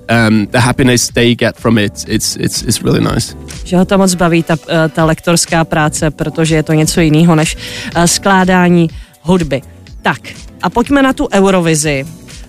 um, 0.09 0.47
the 0.51 0.61
happiness 0.61 1.11
they 1.11 1.35
get 1.35 1.57
from 1.57 1.79
it. 1.79 2.05
It's, 2.09 2.37
it's, 2.37 2.63
it's 2.63 2.83
really 2.83 3.01
nice. 3.01 3.37
Že 3.65 3.77
ho 3.77 3.85
to 3.85 3.99
moc 3.99 4.15
baví, 4.15 4.43
ta, 4.43 4.57
eh, 4.69 4.89
ta 4.89 5.05
lektorská 5.05 5.65
práce, 5.65 6.11
protože 6.11 6.55
je 6.55 6.63
to 6.63 6.73
něco 6.73 7.01
jiného 7.01 7.35
než 7.35 7.57
eh, 7.95 8.09
skládání 8.09 8.91
hudby. 9.23 9.63
Tak, 10.03 10.21
A 10.65 10.71
pojďme 10.71 11.03
na 11.03 11.13
tu 11.13 11.29
Eurovizi. 11.29 12.05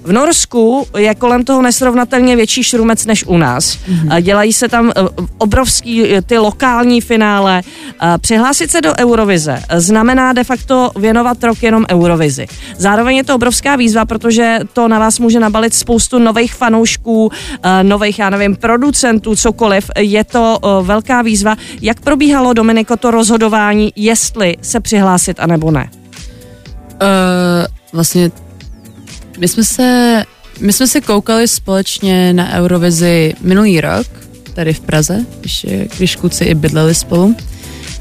V 0.06 0.12
Norsku 0.12 0.88
je 0.98 1.16
kolem 1.16 1.44
toho 1.44 1.62
nesrovnatelně 1.62 2.36
větší 2.36 2.64
šrumec 2.64 3.06
než 3.06 3.26
u 3.28 3.38
nás. 3.38 3.78
Mm-hmm. 3.78 4.22
Dělají 4.22 4.54
se 4.54 4.70
tam 4.70 4.92
eh, 4.96 5.02
obrovský 5.38 6.14
eh, 6.14 6.22
ty 6.22 6.38
lokální 6.38 7.02
finále. 7.02 7.62
Eh, 8.02 8.18
Přihlásit 8.18 8.72
se 8.72 8.82
do 8.82 8.94
Eurovize 9.00 9.62
znamená 9.76 10.34
de 10.34 10.44
facto 10.44 10.92
věnovat 10.96 11.44
rok 11.44 11.64
jenom 11.64 11.86
Eurovizi. 11.90 12.48
Zároveň 12.78 13.16
je 13.16 13.24
to 13.24 13.36
obrovská 13.36 13.76
výzva, 13.76 14.06
protože 14.06 14.60
to 14.74 14.88
na 14.88 15.00
vás 15.00 15.20
může 15.20 15.40
nabalit 15.40 15.74
spoustu 15.74 16.20
nových 16.20 16.54
fanoušků, 16.54 17.32
nových, 17.82 18.20
já 18.20 18.30
nevím, 18.30 18.56
producentů, 18.56 19.36
cokoliv. 19.36 19.92
Je 19.98 20.24
to 20.24 20.60
velká 20.82 21.22
výzva. 21.22 21.56
Jak 21.82 22.00
probíhalo, 22.00 22.54
Dominiko, 22.54 22.98
to 22.98 23.12
rozhodování, 23.12 23.94
jestli 23.96 24.58
se 24.62 24.80
přihlásit 24.80 25.40
anebo 25.40 25.72
ne? 25.72 25.90
Uh, 26.94 27.10
vlastně 27.94 28.32
my 29.38 29.48
jsme 29.48 29.64
se, 29.64 30.24
my 30.60 30.74
jsme 30.74 30.88
se 30.88 31.02
koukali 31.02 31.48
společně 31.48 32.34
na 32.34 32.54
Eurovizi 32.54 33.34
minulý 33.42 33.82
rok, 33.82 34.08
tady 34.54 34.74
v 34.74 34.80
Praze, 34.80 35.26
když, 35.40 35.66
když 35.98 36.16
kluci 36.16 36.44
i 36.44 36.56
bydleli 36.56 36.96
spolu. 36.96 37.36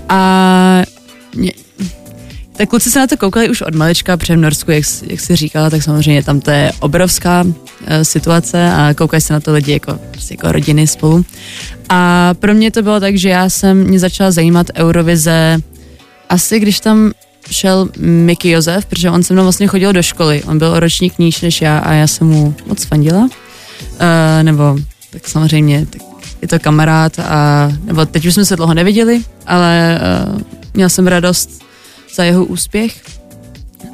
A 0.08 0.82
mě, 1.34 1.52
tak 2.56 2.68
kluci 2.68 2.90
se 2.90 2.98
na 2.98 3.06
to 3.06 3.16
koukali 3.16 3.50
už 3.50 3.62
od 3.62 3.74
malička, 3.74 4.16
protože 4.16 4.36
v 4.36 4.40
Norsku, 4.40 4.70
jak, 4.70 4.84
jak 5.06 5.20
jsi 5.20 5.36
říkala, 5.36 5.70
tak 5.70 5.82
samozřejmě 5.82 6.22
tam 6.22 6.40
to 6.40 6.50
je 6.50 6.72
obrovská 6.80 7.42
uh, 7.42 7.52
situace 8.02 8.72
a 8.72 8.94
koukají 8.94 9.20
se 9.20 9.32
na 9.32 9.40
to 9.40 9.52
lidi 9.52 9.72
jako, 9.72 9.98
prostě 10.10 10.34
jako 10.34 10.52
rodiny 10.52 10.86
spolu. 10.86 11.24
A 11.88 12.30
pro 12.34 12.54
mě 12.54 12.70
to 12.70 12.82
bylo 12.82 13.00
tak, 13.00 13.16
že 13.16 13.28
já 13.28 13.48
jsem 13.48 13.84
mě 13.84 13.98
začala 13.98 14.30
zajímat 14.30 14.66
Eurovize 14.76 15.58
asi 16.28 16.60
když 16.60 16.80
tam 16.80 17.12
šel 17.50 17.88
Mickey 17.98 18.50
Josef, 18.50 18.86
protože 18.86 19.10
on 19.10 19.22
se 19.22 19.34
mnou 19.34 19.42
vlastně 19.42 19.66
chodil 19.66 19.92
do 19.92 20.02
školy. 20.02 20.42
On 20.42 20.58
byl 20.58 20.68
o 20.68 20.80
ročník 20.80 21.18
níž 21.18 21.40
než 21.40 21.62
já 21.62 21.78
a 21.78 21.92
já 21.92 22.06
jsem 22.06 22.26
mu 22.26 22.54
moc 22.66 22.84
fandila. 22.84 23.20
Uh, 23.20 23.28
nebo 24.42 24.76
tak 25.10 25.28
samozřejmě 25.28 25.86
tak 25.86 26.02
je 26.42 26.48
to 26.48 26.58
kamarád 26.58 27.18
a 27.18 27.68
nebo 27.84 28.06
teď 28.06 28.26
už 28.26 28.34
jsme 28.34 28.44
se 28.44 28.56
dlouho 28.56 28.74
neviděli, 28.74 29.20
ale 29.46 30.00
uh, 30.34 30.40
měl 30.74 30.88
jsem 30.88 31.06
radost 31.06 31.62
za 32.14 32.24
jeho 32.24 32.44
úspěch. 32.44 33.02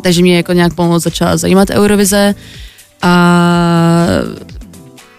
Takže 0.03 0.23
mě 0.23 0.37
jako 0.37 0.53
nějak 0.53 0.75
pomoc 0.75 1.03
začala 1.03 1.37
zajímat 1.37 1.71
Eurovize 1.71 2.35
a 3.03 3.15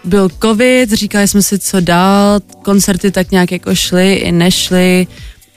byl 0.04 0.28
covid, 0.42 0.92
říkali 0.92 1.28
jsme 1.28 1.42
si, 1.42 1.58
co 1.58 1.80
dál, 1.80 2.40
koncerty 2.62 3.10
tak 3.10 3.30
nějak 3.30 3.52
jako 3.52 3.74
šly 3.74 4.14
i 4.14 4.32
nešly 4.32 5.06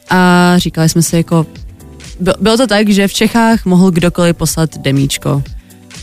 a 0.10 0.54
říkali 0.58 0.90
jsme 0.90 1.02
si 1.02 1.16
jako, 1.16 1.46
bylo 2.20 2.58
to 2.58 2.68
tak, 2.68 2.90
že 2.90 3.08
v 3.08 3.14
Čechách 3.14 3.66
mohl 3.66 3.92
kdokoliv 3.92 4.36
poslat 4.36 4.78
demíčko. 4.78 5.44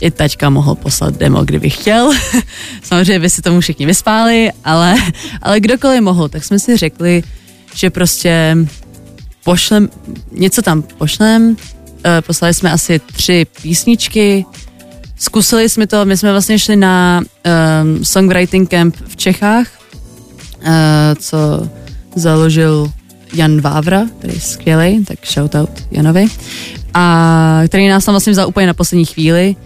I 0.01 0.11
taťka 0.11 0.51
mohl 0.51 0.75
poslat 0.75 1.16
demo, 1.16 1.44
kdyby 1.44 1.70
chtěl. 1.70 2.11
Samozřejmě 2.83 3.18
by 3.18 3.31
si 3.31 3.42
tomu 3.42 3.61
všichni 3.61 3.87
vyspáli, 3.87 4.51
ale, 4.64 4.94
ale 5.42 5.61
kdokoliv 5.61 6.01
mohl. 6.01 6.29
Tak 6.29 6.44
jsme 6.44 6.59
si 6.59 6.77
řekli, 6.77 7.22
že 7.75 7.90
prostě 7.90 8.57
pošlem, 9.44 9.88
něco 10.33 10.62
tam 10.62 10.83
pošlem, 10.83 11.57
eh, 12.05 12.22
poslali 12.22 12.55
jsme 12.55 12.72
asi 12.72 12.98
tři 12.98 13.46
písničky, 13.62 14.44
zkusili 15.18 15.68
jsme 15.68 15.87
to, 15.87 16.05
my 16.05 16.16
jsme 16.16 16.33
vlastně 16.33 16.59
šli 16.59 16.77
na 16.77 17.22
um, 17.22 18.05
songwriting 18.05 18.70
camp 18.70 18.96
v 19.09 19.16
Čechách, 19.16 19.66
uh, 20.59 20.68
co 21.18 21.68
založil 22.14 22.92
Jan 23.34 23.60
Vávra, 23.60 24.02
který 24.18 24.34
je 24.34 24.40
skvělý, 24.40 25.04
tak 25.04 25.18
shoutout 25.26 25.70
Janovi, 25.90 26.26
a 26.94 27.62
který 27.66 27.88
nás 27.88 28.04
tam 28.04 28.12
vlastně 28.12 28.32
vzal 28.32 28.48
úplně 28.48 28.66
na 28.66 28.74
poslední 28.74 29.04
chvíli. 29.04 29.56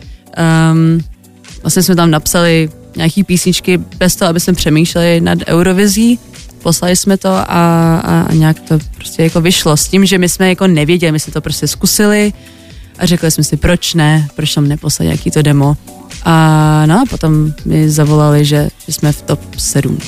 Um, 0.72 1.00
vlastně 1.62 1.82
jsme 1.82 1.96
tam 1.96 2.10
napsali 2.10 2.70
nějaký 2.96 3.24
písničky 3.24 3.78
bez 3.78 4.16
toho, 4.16 4.28
aby 4.28 4.40
jsme 4.40 4.52
přemýšleli 4.52 5.20
nad 5.20 5.38
Eurovizí, 5.46 6.18
poslali 6.62 6.96
jsme 6.96 7.16
to 7.16 7.28
a, 7.28 7.44
a, 7.46 8.26
a 8.28 8.32
nějak 8.32 8.60
to 8.60 8.78
prostě 8.94 9.22
jako 9.22 9.40
vyšlo 9.40 9.76
s 9.76 9.88
tím, 9.88 10.06
že 10.06 10.18
my 10.18 10.28
jsme 10.28 10.48
jako 10.48 10.66
nevěděli, 10.66 11.12
my 11.12 11.20
jsme 11.20 11.32
to 11.32 11.40
prostě 11.40 11.68
zkusili 11.68 12.32
a 12.98 13.06
řekli 13.06 13.30
jsme 13.30 13.44
si, 13.44 13.56
proč 13.56 13.94
ne, 13.94 14.28
proč 14.36 14.54
tam 14.54 14.68
neposlat 14.68 15.04
nějaký 15.04 15.30
to 15.30 15.42
demo. 15.42 15.76
A 16.24 16.82
no 16.86 17.00
a 17.00 17.04
potom 17.10 17.52
mi 17.64 17.90
zavolali, 17.90 18.44
že, 18.44 18.68
že 18.86 18.92
jsme 18.92 19.12
v 19.12 19.22
top 19.22 19.40
7 19.58 19.98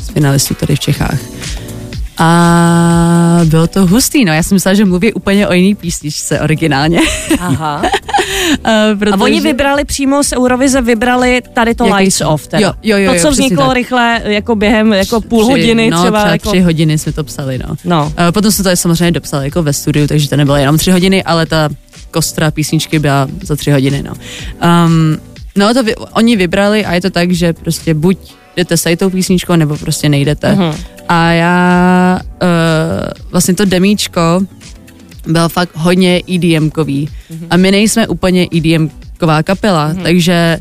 z 0.00 0.08
finalistů 0.08 0.54
tady 0.54 0.76
v 0.76 0.80
Čechách. 0.80 1.18
A 2.22 3.40
bylo 3.44 3.66
to 3.66 3.86
hustý, 3.86 4.24
no. 4.24 4.32
Já 4.32 4.42
jsem 4.42 4.56
myslela, 4.56 4.74
že 4.74 4.84
mluví 4.84 5.12
úplně 5.12 5.48
o 5.48 5.52
jiný 5.52 5.74
písničce 5.74 6.40
originálně. 6.40 7.00
Aha. 7.38 7.82
uh, 7.82 8.98
protože... 8.98 9.12
A 9.12 9.20
oni 9.20 9.40
vybrali 9.40 9.84
přímo 9.84 10.24
z 10.24 10.32
Eurovize, 10.32 10.80
vybrali 10.80 11.42
tady 11.52 11.74
to 11.74 11.86
Jaký 11.86 11.96
Lights 11.96 12.16
jsou? 12.16 12.28
Off. 12.28 12.46
Teda. 12.46 12.66
Jo, 12.66 12.72
jo, 12.82 12.98
jo, 12.98 13.12
to, 13.12 13.20
co 13.20 13.26
jo, 13.26 13.30
vzniklo 13.32 13.66
tak. 13.66 13.74
rychle, 13.74 14.22
jako 14.24 14.56
během 14.56 14.92
jako 14.92 15.20
půl 15.20 15.44
Tři, 15.44 15.50
hodiny 15.50 15.90
no, 15.90 16.02
třeba. 16.02 16.18
třeba 16.18 16.32
jako... 16.32 16.50
tři 16.50 16.60
hodiny 16.60 16.98
jsme 16.98 17.12
to 17.12 17.24
psali, 17.24 17.58
no. 17.58 17.76
no. 17.84 18.04
Uh, 18.04 18.32
potom 18.32 18.52
jsme 18.52 18.64
to 18.64 18.76
samozřejmě 18.76 19.10
dopsali 19.10 19.44
jako 19.44 19.62
ve 19.62 19.72
studiu, 19.72 20.06
takže 20.06 20.28
to 20.28 20.36
nebylo 20.36 20.56
jenom 20.56 20.78
tři 20.78 20.90
hodiny, 20.90 21.22
ale 21.22 21.46
ta 21.46 21.68
kostra 22.10 22.50
písničky 22.50 22.98
byla 22.98 23.28
za 23.42 23.56
tři 23.56 23.70
hodiny, 23.70 24.02
no. 24.02 24.12
Um, 24.86 25.16
no 25.56 25.74
to 25.74 25.82
vy, 25.82 25.96
oni 25.96 26.36
vybrali 26.36 26.84
a 26.84 26.94
je 26.94 27.00
to 27.00 27.10
tak, 27.10 27.32
že 27.32 27.52
prostě 27.52 27.94
buď 27.94 28.18
jdete 28.56 28.76
s 28.76 28.96
tou 28.96 29.10
písničkou, 29.10 29.56
nebo 29.56 29.76
prostě 29.76 30.08
nejdete. 30.08 30.52
Uh-huh. 30.52 30.76
A 31.08 31.30
já 31.30 32.18
uh, 32.22 33.30
vlastně 33.30 33.54
to 33.54 33.64
demíčko 33.64 34.40
byl 35.26 35.48
fakt 35.48 35.70
hodně 35.74 36.22
EDM-kový. 36.28 37.08
Uh-huh. 37.08 37.46
A 37.50 37.56
my 37.56 37.70
nejsme 37.70 38.08
úplně 38.08 38.46
EDM-ková 38.46 39.42
kapela, 39.42 39.92
uh-huh. 39.92 40.02
takže 40.02 40.58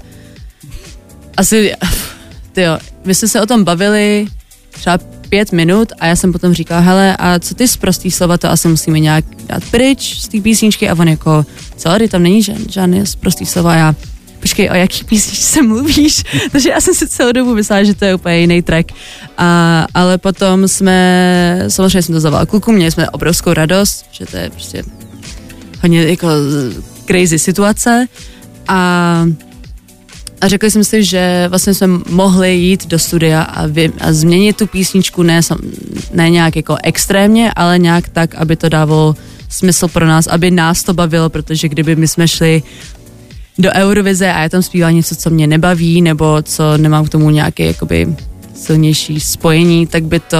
asi, 1.37 1.73
tyjo, 2.51 2.77
my 3.05 3.15
jsme 3.15 3.27
se 3.27 3.41
o 3.41 3.45
tom 3.45 3.63
bavili 3.63 4.27
třeba 4.69 4.99
pět 5.29 5.51
minut 5.51 5.93
a 5.99 6.07
já 6.07 6.15
jsem 6.15 6.31
potom 6.31 6.53
říkala, 6.53 6.81
hele, 6.81 7.17
a 7.17 7.39
co 7.39 7.55
ty 7.55 7.67
z 7.67 7.77
prostý 7.77 8.11
slova, 8.11 8.37
to 8.37 8.49
asi 8.49 8.67
musíme 8.67 8.99
nějak 8.99 9.25
dát 9.45 9.63
pryč 9.71 10.19
z 10.19 10.27
té 10.27 10.41
písničky 10.41 10.89
a 10.89 10.95
on 10.99 11.07
jako, 11.07 11.45
co, 11.77 11.89
tam 12.09 12.23
není 12.23 12.43
žádný, 12.43 12.65
žádný 12.69 13.05
z 13.07 13.15
prostý 13.15 13.45
slova, 13.45 13.75
já, 13.75 13.95
počkej, 14.51 14.69
o 14.69 14.75
jaký 14.75 15.03
písničce 15.03 15.61
mluvíš? 15.61 16.23
Takže 16.51 16.69
já 16.69 16.81
jsem 16.81 16.93
si 16.93 17.07
celou 17.07 17.31
dobu 17.31 17.55
myslela, 17.55 17.83
že 17.83 17.95
to 17.95 18.05
je 18.05 18.15
úplně 18.15 18.37
jiný 18.37 18.61
track. 18.61 18.91
A, 19.37 19.87
ale 19.93 20.17
potom 20.17 20.67
jsme, 20.67 21.65
samozřejmě 21.67 22.01
jsem 22.01 22.15
to 22.15 22.19
zavolala 22.19 22.45
kluku, 22.45 22.71
měli 22.71 22.91
jsme 22.91 23.09
obrovskou 23.09 23.53
radost, 23.53 24.05
že 24.11 24.25
to 24.25 24.37
je 24.37 24.49
prostě 24.49 24.83
hodně 25.81 26.03
jako 26.03 26.27
crazy 27.07 27.39
situace. 27.39 28.07
A 28.67 29.25
a 30.41 30.47
řekli 30.47 30.71
jsme 30.71 30.83
si, 30.83 31.03
že 31.03 31.45
vlastně 31.49 31.73
jsme 31.73 31.87
mohli 32.09 32.55
jít 32.55 32.87
do 32.87 32.99
studia 32.99 33.41
a, 33.41 33.67
vy, 33.67 33.91
a 34.01 34.13
změnit 34.13 34.57
tu 34.57 34.67
písničku 34.67 35.23
ne, 35.23 35.41
ne 36.13 36.29
nějak 36.29 36.55
jako 36.55 36.77
extrémně, 36.83 37.51
ale 37.55 37.79
nějak 37.79 38.09
tak, 38.09 38.35
aby 38.35 38.55
to 38.55 38.69
dávalo 38.69 39.15
smysl 39.49 39.87
pro 39.87 40.07
nás, 40.07 40.27
aby 40.27 40.51
nás 40.51 40.83
to 40.83 40.93
bavilo, 40.93 41.29
protože 41.29 41.69
kdyby 41.69 41.95
my 41.95 42.07
jsme 42.07 42.27
šli 42.27 42.63
do 43.57 43.71
Eurovize 43.71 44.33
a 44.33 44.41
já 44.41 44.49
tam 44.49 44.61
zpívám 44.61 44.95
něco, 44.95 45.15
co 45.15 45.29
mě 45.29 45.47
nebaví, 45.47 46.01
nebo 46.01 46.41
co 46.41 46.77
nemám 46.77 47.05
k 47.05 47.09
tomu 47.09 47.29
nějaké 47.29 47.65
jakoby 47.65 48.15
silnější 48.55 49.19
spojení, 49.19 49.87
tak 49.87 50.03
by 50.03 50.19
to 50.19 50.37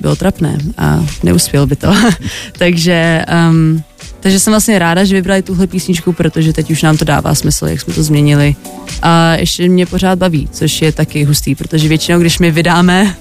bylo 0.00 0.16
trapné 0.16 0.58
a 0.78 1.06
neuspěl 1.22 1.66
by 1.66 1.76
to. 1.76 1.94
takže, 2.58 3.24
um, 3.50 3.82
takže 4.20 4.38
jsem 4.40 4.52
vlastně 4.52 4.78
ráda, 4.78 5.04
že 5.04 5.14
vybrali 5.14 5.42
tuhle 5.42 5.66
písničku, 5.66 6.12
protože 6.12 6.52
teď 6.52 6.70
už 6.70 6.82
nám 6.82 6.96
to 6.96 7.04
dává 7.04 7.34
smysl, 7.34 7.66
jak 7.66 7.80
jsme 7.80 7.94
to 7.94 8.02
změnili. 8.02 8.56
A 9.02 9.34
ještě 9.34 9.68
mě 9.68 9.86
pořád 9.86 10.18
baví, 10.18 10.48
což 10.52 10.82
je 10.82 10.92
taky 10.92 11.24
hustý, 11.24 11.54
protože 11.54 11.88
většinou, 11.88 12.18
když 12.18 12.38
my 12.38 12.50
vydáme 12.50 13.02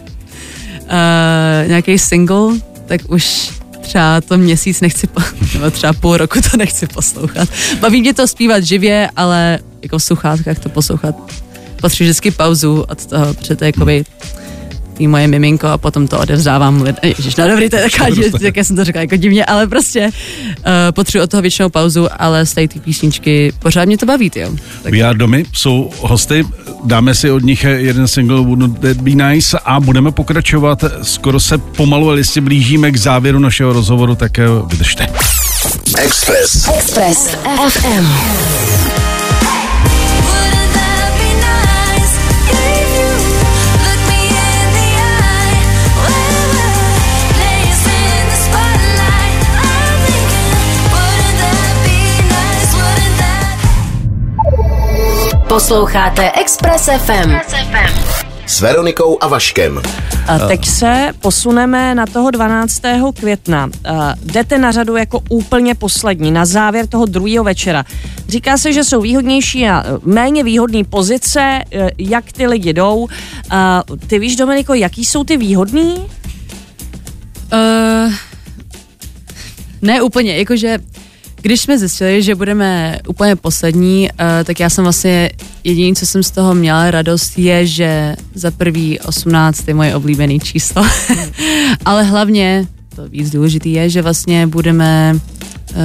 uh, 0.81 1.67
nějaký 1.67 1.99
single, 1.99 2.53
tak 2.85 3.01
už 3.09 3.51
třeba 3.91 4.21
to 4.21 4.37
měsíc 4.37 4.81
nechci, 4.81 5.07
nebo 5.53 5.71
třeba 5.71 5.93
půl 5.93 6.17
roku 6.17 6.39
to 6.51 6.57
nechci 6.57 6.87
poslouchat. 6.87 7.49
Baví 7.79 8.01
mě 8.01 8.13
to 8.13 8.27
zpívat 8.27 8.63
živě, 8.63 9.09
ale 9.15 9.59
jako 9.81 9.97
v 9.97 10.03
sluchátkách 10.03 10.59
to 10.59 10.69
poslouchat 10.69 11.15
potřebuji 11.81 12.05
vždycky 12.09 12.31
pauzu 12.31 12.85
od 12.89 13.05
toho, 13.05 13.33
protože 13.33 13.55
to 13.55 13.63
je 13.63 13.67
jakoby 13.67 14.03
tý 15.01 15.07
moje 15.07 15.27
miminko 15.27 15.67
a 15.67 15.77
potom 15.77 16.07
to 16.07 16.19
odevzdávám 16.19 16.81
lidem. 16.81 16.95
Ježiš, 17.17 17.35
no 17.35 17.47
dobrý, 17.47 17.69
to 17.69 17.75
je 17.75 17.89
taková, 17.89 18.09
jak 18.41 18.57
jsem 18.57 18.75
to 18.75 18.85
řekla 18.85 19.01
jako 19.01 19.15
divně, 19.15 19.45
ale 19.45 19.67
prostě 19.67 20.09
uh, 20.09 20.63
potřebuji 20.91 21.23
od 21.23 21.29
toho 21.29 21.41
většinou 21.41 21.69
pauzu, 21.69 22.07
ale 22.17 22.45
z 22.45 22.53
té 22.53 22.67
písničky 22.67 23.53
pořád 23.59 23.85
mě 23.85 23.97
to 23.97 24.05
baví, 24.05 24.31
jo. 24.35 24.49
Tak. 24.83 24.93
VR 24.93 25.17
domy 25.17 25.45
jsou 25.53 25.91
hosty, 25.99 26.45
dáme 26.83 27.15
si 27.15 27.31
od 27.31 27.43
nich 27.43 27.63
jeden 27.63 28.07
single 28.07 28.41
Wouldn't 28.41 28.79
That 28.79 28.97
Be 28.97 29.11
Nice 29.11 29.59
a 29.65 29.79
budeme 29.79 30.11
pokračovat. 30.11 30.83
Skoro 31.01 31.39
se 31.39 31.57
pomalu, 31.57 32.09
ale 32.09 32.19
jestli 32.19 32.41
blížíme 32.41 32.91
k 32.91 32.97
závěru 32.97 33.39
našeho 33.39 33.73
rozhovoru, 33.73 34.15
tak 34.15 34.39
vydržte. 34.67 35.07
Express. 35.97 36.67
Express 36.77 37.37
FM. 37.69 38.70
Posloucháte 55.51 56.31
Express 56.31 56.89
FM. 57.05 57.31
S 58.45 58.61
Veronikou 58.61 59.17
a 59.21 59.27
Vaškem. 59.27 59.81
A 60.27 60.39
teď 60.39 60.65
se 60.65 61.11
posuneme 61.21 61.95
na 61.95 62.05
toho 62.05 62.31
12. 62.31 62.81
května. 63.19 63.69
A 63.85 64.13
Jdete 64.23 64.57
na 64.57 64.71
řadu 64.71 64.95
jako 64.95 65.21
úplně 65.29 65.75
poslední, 65.75 66.31
na 66.31 66.45
závěr 66.45 66.87
toho 66.87 67.05
druhého 67.05 67.43
večera. 67.43 67.85
Říká 68.27 68.57
se, 68.57 68.73
že 68.73 68.83
jsou 68.83 69.01
výhodnější 69.01 69.67
a 69.67 69.83
e, 69.83 69.99
méně 70.03 70.43
výhodné 70.43 70.83
pozice, 70.83 71.39
e, 71.39 71.89
jak 71.97 72.31
ty 72.31 72.47
lidi 72.47 72.73
jdou. 72.73 73.07
A 73.49 73.83
Ty 74.07 74.19
víš, 74.19 74.35
Dominiko, 74.35 74.73
jaký 74.73 75.05
jsou 75.05 75.23
ty 75.23 75.37
výhodný? 75.37 75.95
Uh, 77.53 78.13
ne 79.81 80.01
úplně, 80.01 80.37
jakože 80.37 80.79
když 81.41 81.61
jsme 81.61 81.79
zjistili, 81.79 82.23
že 82.23 82.35
budeme 82.35 82.99
úplně 83.07 83.35
poslední, 83.35 84.09
uh, 84.11 84.43
tak 84.43 84.59
já 84.59 84.69
jsem 84.69 84.83
vlastně 84.83 85.31
jediný, 85.63 85.95
co 85.95 86.05
jsem 86.05 86.23
z 86.23 86.31
toho 86.31 86.55
měla 86.55 86.91
radost, 86.91 87.39
je, 87.39 87.67
že 87.67 88.15
za 88.33 88.51
prvý 88.51 88.99
18 88.99 89.67
je 89.67 89.73
moje 89.73 89.95
oblíbené 89.95 90.39
číslo. 90.39 90.85
Ale 91.85 92.03
hlavně, 92.03 92.67
to 92.95 93.09
víc 93.09 93.29
důležitý 93.29 93.73
je, 93.73 93.89
že 93.89 94.01
vlastně 94.01 94.47
budeme 94.47 95.15
Uh, 95.71 95.77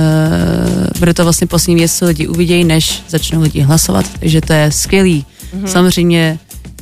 bude 0.98 1.14
to 1.14 1.22
vlastně 1.24 1.46
poslední 1.46 1.74
věc, 1.74 1.98
co 1.98 2.06
lidi 2.06 2.26
uvidějí, 2.26 2.64
než 2.64 3.02
začnou 3.08 3.42
lidi 3.42 3.60
hlasovat, 3.60 4.06
takže 4.20 4.40
to 4.40 4.52
je 4.52 4.72
skvělý. 4.72 5.24
Mm-hmm. 5.54 5.66
Samozřejmě 5.66 6.38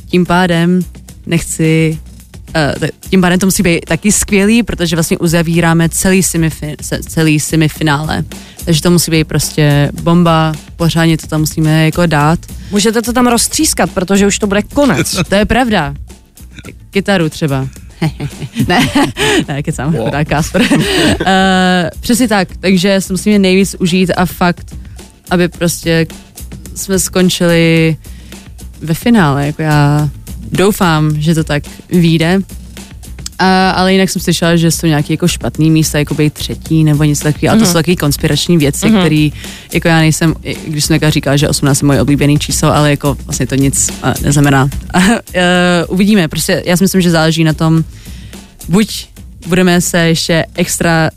tím 0.07 0.25
pádem 0.25 0.81
nechci 1.25 1.99
tím 3.09 3.21
pádem 3.21 3.39
to 3.39 3.47
musí 3.47 3.63
být 3.63 3.85
taky 3.85 4.11
skvělý, 4.11 4.63
protože 4.63 4.95
vlastně 4.95 5.17
uzavíráme 5.17 5.89
celý, 5.89 6.21
semifi- 6.21 6.75
se- 6.81 6.99
celý 7.07 7.39
semifinále. 7.39 8.23
Takže 8.65 8.81
to 8.81 8.91
musí 8.91 9.11
být 9.11 9.27
prostě 9.27 9.91
bomba, 10.01 10.53
pořádně 10.75 11.17
to 11.17 11.27
tam 11.27 11.39
musíme 11.39 11.85
jako 11.85 12.05
dát. 12.05 12.39
Můžete 12.71 13.01
to 13.01 13.13
tam 13.13 13.27
roztřískat, 13.27 13.91
protože 13.91 14.27
už 14.27 14.39
to 14.39 14.47
bude 14.47 14.61
konec. 14.61 15.15
To 15.29 15.35
je 15.35 15.45
pravda. 15.45 15.93
Kytaru 16.91 17.29
třeba. 17.29 17.67
ne, 18.67 18.89
ne, 19.47 19.63
kecám, 19.63 19.93
wow. 19.93 20.05
chudák 20.05 20.27
Kasper. 20.27 20.61
uh, 20.61 20.77
přesně 21.99 22.27
tak, 22.27 22.47
takže 22.59 23.01
si 23.01 23.13
musíme 23.13 23.39
nejvíc 23.39 23.75
užít 23.79 24.11
a 24.17 24.25
fakt, 24.25 24.75
aby 25.29 25.47
prostě 25.47 26.07
jsme 26.75 26.99
skončili 26.99 27.97
ve 28.81 28.93
finále, 28.93 29.45
jako 29.45 29.61
já 29.61 30.09
doufám, 30.51 31.21
že 31.21 31.35
to 31.35 31.43
tak 31.43 31.63
vyjde. 31.89 32.39
A, 33.39 33.69
ale 33.69 33.93
jinak 33.93 34.09
jsem 34.09 34.21
slyšela, 34.21 34.55
že 34.55 34.71
jsou 34.71 34.87
nějaké 34.87 35.13
jako 35.13 35.27
špatný 35.27 35.71
místa, 35.71 35.99
jako 35.99 36.13
být 36.13 36.33
třetí 36.33 36.83
nebo 36.83 37.03
něco 37.03 37.23
takového. 37.23 37.55
A 37.55 37.59
to 37.59 37.65
jsou 37.65 37.73
takové 37.73 37.95
konspirační 37.95 38.57
věci, 38.57 38.85
mm-hmm. 38.85 38.99
které 38.99 39.29
jako 39.73 39.87
já 39.87 39.99
nejsem, 39.99 40.33
když 40.67 40.85
jsem 40.85 40.99
taká 40.99 41.09
říkala, 41.09 41.37
že 41.37 41.49
18 41.49 41.81
je 41.81 41.85
moje 41.85 42.01
oblíbený 42.01 42.39
číslo, 42.39 42.75
ale 42.75 42.89
jako 42.89 43.17
vlastně 43.25 43.47
to 43.47 43.55
nic 43.55 43.89
neznamená. 44.21 44.63
uh, 44.93 45.09
uvidíme, 45.87 46.27
prostě 46.27 46.63
já 46.65 46.77
si 46.77 46.83
myslím, 46.83 47.01
že 47.01 47.11
záleží 47.11 47.43
na 47.43 47.53
tom, 47.53 47.83
buď 48.69 49.07
budeme 49.47 49.81
se 49.81 49.97
ještě 49.97 50.45
extra 50.53 51.09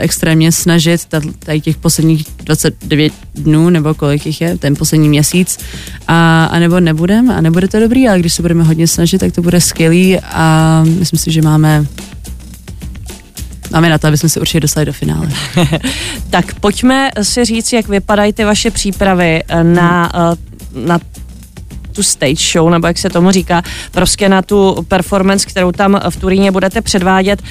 extrémně 0.00 0.52
snažit 0.52 1.06
tady 1.38 1.60
těch 1.60 1.76
posledních 1.76 2.26
29 2.44 3.12
dnů, 3.34 3.70
nebo 3.70 3.94
kolik 3.94 4.26
jich 4.26 4.40
je, 4.40 4.58
ten 4.58 4.76
poslední 4.76 5.08
měsíc, 5.08 5.58
a, 6.08 6.44
a 6.44 6.58
nebo 6.58 6.80
nebudem, 6.80 7.30
a 7.30 7.40
nebude 7.40 7.68
to 7.68 7.80
dobrý, 7.80 8.08
ale 8.08 8.18
když 8.18 8.34
se 8.34 8.42
budeme 8.42 8.64
hodně 8.64 8.88
snažit, 8.88 9.18
tak 9.18 9.32
to 9.32 9.42
bude 9.42 9.60
skvělý 9.60 10.18
a 10.20 10.82
myslím 10.98 11.18
si, 11.18 11.32
že 11.32 11.42
máme 11.42 11.86
Máme 13.70 13.90
na 13.90 13.98
to, 13.98 14.06
aby 14.06 14.18
jsme 14.18 14.28
se 14.28 14.40
určitě 14.40 14.60
dostali 14.60 14.86
do 14.86 14.92
finále. 14.92 15.28
tak 16.30 16.54
pojďme 16.54 17.10
si 17.22 17.44
říct, 17.44 17.72
jak 17.72 17.88
vypadají 17.88 18.32
ty 18.32 18.44
vaše 18.44 18.70
přípravy 18.70 19.42
na, 19.62 20.12
hmm. 20.14 20.86
na 20.86 20.98
tu 21.94 22.02
stage 22.02 22.52
show, 22.52 22.70
nebo 22.70 22.86
jak 22.86 22.98
se 22.98 23.10
tomu 23.10 23.30
říká, 23.30 23.62
prostě 23.90 24.28
na 24.28 24.42
tu 24.42 24.84
performance, 24.88 25.46
kterou 25.46 25.72
tam 25.72 26.00
v 26.10 26.16
Turíně 26.16 26.52
budete 26.52 26.80
předvádět. 26.80 27.42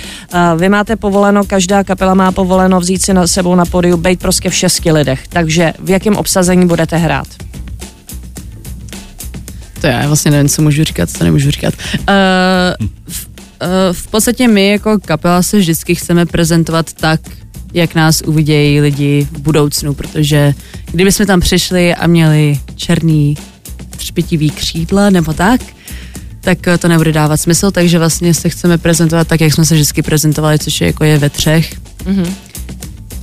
Vy 0.57 0.69
máte 0.69 0.95
povoleno, 0.95 1.43
každá 1.43 1.83
kapela 1.83 2.13
má 2.13 2.31
povoleno 2.31 2.79
vzít 2.79 3.01
si 3.01 3.13
na 3.13 3.27
sebou 3.27 3.55
na 3.55 3.65
podiu, 3.65 3.97
být 3.97 4.19
prostě 4.19 4.49
v 4.49 4.55
šesti 4.55 4.91
lidech. 4.91 5.27
Takže 5.27 5.73
v 5.79 5.89
jakém 5.89 6.15
obsazení 6.15 6.67
budete 6.67 6.97
hrát? 6.97 7.27
To 9.81 9.87
já 9.87 10.07
vlastně 10.07 10.31
nevím, 10.31 10.49
co 10.49 10.61
můžu 10.61 10.83
říkat, 10.83 11.09
co 11.09 11.23
nemůžu 11.23 11.51
říkat. 11.51 11.73
Uh, 11.73 12.05
v, 13.07 13.27
uh, 13.27 13.67
v 13.91 14.07
podstatě 14.07 14.47
my 14.47 14.69
jako 14.69 14.99
kapela 15.05 15.43
se 15.43 15.57
vždycky 15.57 15.95
chceme 15.95 16.25
prezentovat 16.25 16.93
tak, 16.93 17.19
jak 17.73 17.95
nás 17.95 18.21
uvidějí 18.21 18.81
lidi 18.81 19.27
v 19.31 19.39
budoucnu, 19.39 19.93
protože 19.93 20.53
kdyby 20.91 21.11
jsme 21.11 21.25
tam 21.25 21.39
přišli 21.39 21.95
a 21.95 22.07
měli 22.07 22.59
černý 22.75 23.37
třpitivý 23.95 24.49
křídla 24.49 25.09
nebo 25.09 25.33
tak, 25.33 25.61
tak 26.41 26.67
eh, 26.67 26.77
to 26.77 26.87
nebude 26.87 27.11
dávat 27.11 27.37
smysl, 27.37 27.71
takže 27.71 27.99
vlastně 27.99 28.33
se 28.33 28.49
chceme 28.49 28.77
prezentovat 28.77 29.27
tak, 29.27 29.41
jak 29.41 29.53
jsme 29.53 29.65
se 29.65 29.75
vždycky 29.75 30.01
prezentovali, 30.01 30.59
což 30.59 30.81
je 30.81 30.87
jako 30.87 31.03
je 31.03 31.17
ve 31.17 31.29
třech. 31.29 31.73
Mm-hmm. 32.05 32.33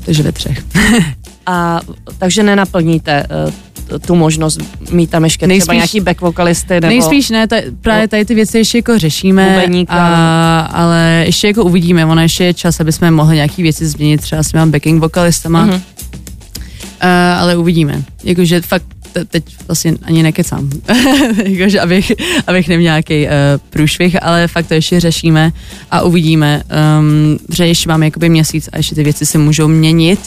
Takže 0.05 0.23
ve 0.23 0.33
třech. 0.33 0.65
A 1.47 1.81
takže 2.19 2.43
nenaplníte 2.43 3.27
uh, 3.47 3.99
tu 3.99 4.15
možnost 4.15 4.61
mít 4.91 5.11
tam 5.11 5.25
ještě 5.25 5.47
nejspíš, 5.47 5.63
třeba 5.63 5.75
nějaký 5.75 6.01
back 6.01 6.21
vokalisty 6.21 6.75
nebo... 6.75 6.87
Nejspíš 6.87 7.31
ne, 7.31 7.49
ta, 7.49 7.57
právě 7.81 8.09
tady 8.09 8.25
ty 8.25 8.35
věci 8.35 8.59
ještě 8.59 8.79
jako 8.79 8.99
řešíme, 8.99 9.67
a, 9.89 10.61
ale 10.61 11.23
ještě 11.27 11.47
jako 11.47 11.65
uvidíme, 11.65 12.07
ono 12.07 12.23
ještě 12.23 12.45
je 12.45 12.55
čas, 12.55 12.81
aby 12.81 12.93
jsme 12.93 13.11
mohli 13.11 13.37
nějaký 13.37 13.63
věci 13.63 13.87
změnit, 13.87 14.21
třeba 14.21 14.43
s 14.43 14.51
těma 14.51 14.67
backing 14.67 15.01
vokalistama, 15.01 15.67
mm-hmm. 15.67 15.75
uh, 15.75 17.41
ale 17.41 17.57
uvidíme. 17.57 18.03
Jakože 18.25 18.61
fakt 18.61 18.87
teď 19.29 19.45
vlastně 19.67 19.95
ani 20.03 20.23
nekecám, 20.23 20.71
jakože 21.45 21.81
abych, 21.81 22.13
abych 22.47 22.69
neměl 22.69 22.91
nějaký 22.91 23.27
uh, 23.27 23.31
průšvih, 23.71 24.23
ale 24.23 24.49
fakt 24.49 24.67
to 24.67 24.75
ještě 24.75 25.01
řešíme 25.01 25.53
a 25.91 26.03
uvidíme, 26.03 26.63
um, 26.99 27.39
že 27.55 27.67
ještě 27.67 27.89
máme 27.89 28.07
jakoby 28.07 28.29
měsíc 28.29 28.69
a 28.73 28.77
ještě 28.77 28.95
ty 28.95 29.05
věci 29.05 29.27
se 29.27 29.39
můžou 29.39 29.69
měnit, 29.69 30.21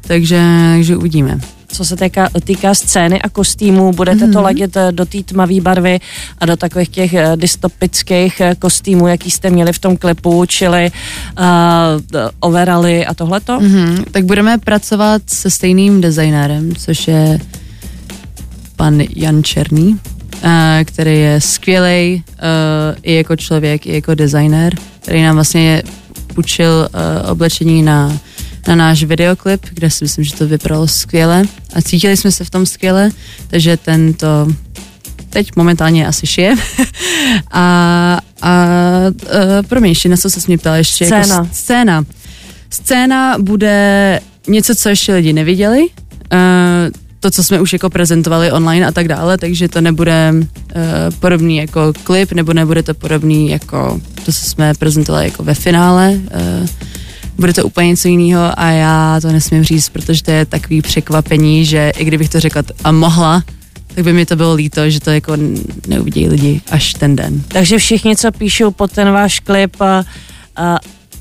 takže, 0.00 0.42
takže 0.74 0.96
uvidíme. 0.96 1.40
Co 1.74 1.84
se 1.84 1.96
týká, 1.96 2.28
týká 2.44 2.74
scény 2.74 3.22
a 3.22 3.28
kostýmů, 3.28 3.92
budete 3.92 4.26
mm-hmm. 4.26 4.32
to 4.32 4.42
ladit 4.42 4.76
eh, 4.76 4.92
do 4.92 5.04
té 5.04 5.22
tmavé 5.22 5.60
barvy 5.60 6.00
a 6.38 6.46
do 6.46 6.56
takových 6.56 6.88
těch 6.88 7.12
uh, 7.12 7.36
dystopických 7.36 8.42
kostýmů, 8.58 9.08
jaký 9.08 9.30
jste 9.30 9.50
měli 9.50 9.72
v 9.72 9.78
tom 9.78 9.96
klipu, 9.96 10.46
čili 10.46 10.90
uh, 11.38 11.44
overaly 12.40 13.06
a 13.06 13.14
tohleto? 13.14 13.58
Mm-hmm. 13.58 14.04
Tak 14.10 14.24
budeme 14.24 14.58
pracovat 14.58 15.22
se 15.26 15.50
stejným 15.50 16.00
designérem, 16.00 16.74
což 16.76 17.08
je 17.08 17.38
pan 18.76 19.00
Jan 19.16 19.42
Černý, 19.44 20.00
eh, 20.42 20.84
který 20.84 21.18
je 21.18 21.40
skvělý 21.40 22.24
eh, 22.28 22.96
i 23.02 23.14
jako 23.14 23.36
člověk, 23.36 23.86
i 23.86 23.94
jako 23.94 24.14
designer, 24.14 24.74
který 25.00 25.22
nám 25.22 25.34
vlastně 25.34 25.82
půjčil 26.34 26.88
eh, 26.92 27.22
oblečení 27.22 27.82
na, 27.82 28.18
na 28.68 28.74
náš 28.74 29.04
videoklip, 29.04 29.66
kde 29.70 29.90
si 29.90 30.04
myslím, 30.04 30.24
že 30.24 30.34
to 30.34 30.48
vypadalo 30.48 30.88
skvěle 30.88 31.42
a 31.74 31.82
cítili 31.82 32.16
jsme 32.16 32.32
se 32.32 32.44
v 32.44 32.50
tom 32.50 32.66
skvěle, 32.66 33.10
takže 33.46 33.76
tento 33.76 34.48
teď 35.30 35.56
momentálně 35.56 36.06
asi 36.06 36.26
šije. 36.26 36.54
a, 37.52 38.18
a, 38.42 38.50
a 38.50 38.52
pro 39.68 39.80
mě 39.80 39.90
ještě 39.90 40.08
na 40.08 40.16
co 40.16 40.30
se 40.30 40.40
mě 40.46 40.58
ptal, 40.58 40.74
ještě 40.74 41.04
scéna. 41.04 41.34
Jako 41.34 41.48
scéna. 41.52 42.04
Scéna 42.70 43.38
bude 43.38 44.20
něco, 44.48 44.74
co 44.74 44.88
ještě 44.88 45.14
lidi 45.14 45.32
neviděli. 45.32 45.80
Uh, 45.80 47.03
to, 47.24 47.30
co 47.30 47.44
jsme 47.44 47.60
už 47.60 47.72
jako 47.72 47.90
prezentovali 47.90 48.52
online 48.52 48.86
a 48.86 48.92
tak 48.92 49.08
dále, 49.08 49.38
takže 49.38 49.68
to 49.68 49.80
nebude 49.80 50.32
uh, 50.32 50.42
podobný 51.20 51.56
jako 51.56 51.92
klip, 52.04 52.32
nebo 52.32 52.52
nebude 52.52 52.82
to 52.82 52.94
podobný 52.94 53.50
jako 53.50 54.00
to, 54.24 54.32
co 54.32 54.44
jsme 54.44 54.74
prezentovali 54.74 55.24
jako 55.24 55.42
ve 55.42 55.54
finále. 55.54 56.12
Uh, 56.12 56.68
bude 57.38 57.52
to 57.52 57.64
úplně 57.64 57.88
něco 57.88 58.08
jiného 58.08 58.60
a 58.60 58.70
já 58.70 59.20
to 59.20 59.32
nesmím 59.32 59.64
říct, 59.64 59.88
protože 59.88 60.22
to 60.22 60.30
je 60.30 60.46
takový 60.46 60.82
překvapení, 60.82 61.64
že 61.64 61.92
i 61.96 62.04
kdybych 62.04 62.28
to 62.28 62.40
řekla 62.40 62.62
a 62.84 62.92
mohla, 62.92 63.42
tak 63.94 64.04
by 64.04 64.12
mi 64.12 64.26
to 64.26 64.36
bylo 64.36 64.54
líto, 64.54 64.90
že 64.90 65.00
to 65.00 65.10
jako 65.10 65.32
neuvidí 65.88 66.28
lidi 66.28 66.60
až 66.70 66.92
ten 66.92 67.16
den. 67.16 67.42
Takže 67.48 67.78
všichni, 67.78 68.16
co 68.16 68.32
píšou 68.32 68.70
pod 68.70 68.92
ten 68.92 69.12
váš 69.12 69.40
klip, 69.40 69.76
uh, 69.80 69.86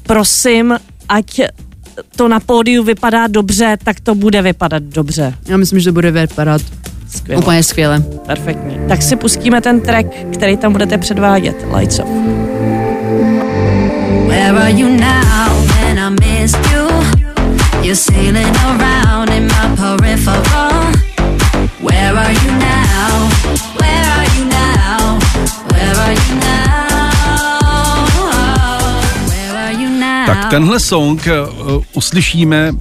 prosím, 0.03 0.75
ať 1.09 1.41
to 2.15 2.27
na 2.27 2.39
pódiu 2.39 2.83
vypadá 2.83 3.27
dobře, 3.27 3.77
tak 3.83 3.99
to 3.99 4.15
bude 4.15 4.41
vypadat 4.41 4.83
dobře. 4.83 5.33
Já 5.47 5.57
myslím, 5.57 5.79
že 5.79 5.89
to 5.89 5.93
bude 5.93 6.11
vypadat 6.11 6.61
skvěle. 7.09 7.41
úplně 7.41 7.63
skvěle. 7.63 8.03
Perfektní. 8.25 8.77
Tak 8.87 9.01
si 9.01 9.15
pustíme 9.15 9.61
ten 9.61 9.81
track, 9.81 10.07
který 10.33 10.57
tam 10.57 10.71
budete 10.71 10.97
předvádět. 10.97 11.65
Lights 11.77 11.99
Off. 11.99 12.09
Where 14.27 14.59
are 14.59 14.71
you 14.71 14.89
now 14.89 15.67
when 15.67 15.99
I 15.99 16.09
missed 16.09 16.71
you? 16.71 16.87
You're 17.83 17.95
sailing 17.95 18.57
around 18.57 19.29
in 19.29 19.43
my 19.43 19.75
peripheral. 19.77 20.62
Tenhle 30.53 30.79
song 30.79 31.27
uh, 31.27 31.83
uslyšíme 31.93 32.71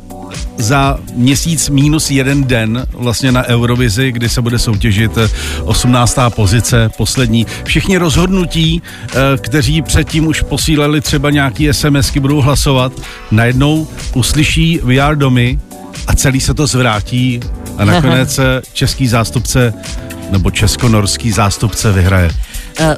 za 0.57 0.99
měsíc 1.15 1.69
minus 1.69 2.11
jeden 2.11 2.45
den 2.45 2.87
vlastně 2.93 3.33
na 3.33 3.45
Eurovizi, 3.45 4.13
kdy 4.13 4.29
se 4.29 4.43
bude 4.43 4.59
soutěžit 4.59 5.19
eh, 5.19 5.29
18. 5.65 6.19
pozice, 6.29 6.91
poslední. 6.97 7.47
Všichni 7.65 7.97
rozhodnutí, 7.97 8.83
eh, 9.09 9.15
kteří 9.37 9.83
předtím 9.83 10.27
už 10.27 10.43
posílali 10.43 11.01
třeba 11.01 11.31
nějaký 11.31 11.69
SMSky, 11.73 12.21
budou 12.21 12.41
hlasovat, 12.41 12.93
najednou 13.31 13.89
uslyší 14.15 14.81
We 14.83 14.99
Are 14.99 15.17
Domy 15.17 15.59
a 16.07 16.15
celý 16.15 16.41
se 16.41 16.55
to 16.55 16.67
zvrátí 16.67 17.41
a 17.79 17.85
nakonec 17.85 18.39
eh, 18.39 18.63
český 18.73 19.09
zástupce 19.09 19.75
nebo 20.31 20.51
česko-norský 20.51 21.33
zástupce 21.33 21.93
vyhraje. 21.93 22.31
Eh, 22.79 22.97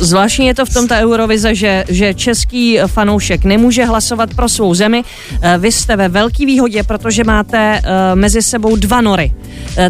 Zvláštní 0.00 0.46
je 0.46 0.54
to 0.54 0.66
v 0.66 0.74
tom 0.74 0.88
ta 0.88 0.98
Eurovize, 0.98 1.54
že, 1.54 1.84
že 1.88 2.14
český 2.14 2.78
fanoušek 2.86 3.44
nemůže 3.44 3.84
hlasovat 3.84 4.34
pro 4.34 4.48
svou 4.48 4.74
zemi. 4.74 5.04
Eh, 5.42 5.58
Vy 5.58 5.72
jste 5.72 5.96
ve 5.96 6.08
velký 6.08 6.46
výhodě, 6.46 6.82
protože 6.82 7.24
máte 7.24 7.80
eh, 7.84 8.14
mezi 8.14 8.42
sebou 8.42 8.76
dva 8.76 9.00
nory. 9.00 9.32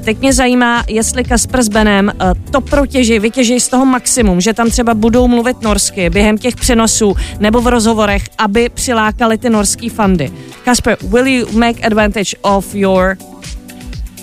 Teď 0.00 0.18
mě 0.18 0.32
zajímá, 0.32 0.84
jestli 0.88 1.24
Kasper 1.24 1.62
s 1.62 1.68
Benem 1.68 2.12
to 2.50 2.60
protěží, 2.60 3.18
vytěží 3.18 3.60
z 3.60 3.68
toho 3.68 3.86
maximum, 3.86 4.40
že 4.40 4.54
tam 4.54 4.70
třeba 4.70 4.94
budou 4.94 5.28
mluvit 5.28 5.62
norsky 5.62 6.10
během 6.10 6.38
těch 6.38 6.56
přenosů 6.56 7.14
nebo 7.40 7.60
v 7.60 7.66
rozhovorech, 7.66 8.22
aby 8.38 8.68
přilákali 8.68 9.38
ty 9.38 9.50
norský 9.50 9.88
fandy. 9.88 10.32
Kasper, 10.64 10.96
will 11.02 11.26
you 11.26 11.46
make 11.52 11.86
advantage 11.86 12.36
of 12.42 12.74
your 12.74 13.16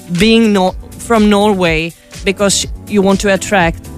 being 0.10 0.54
no, 0.54 0.72
from 0.98 1.30
Norway 1.30 1.92
because 2.24 2.68
you 2.88 3.04
want 3.04 3.22
to 3.22 3.34
attract 3.34 3.95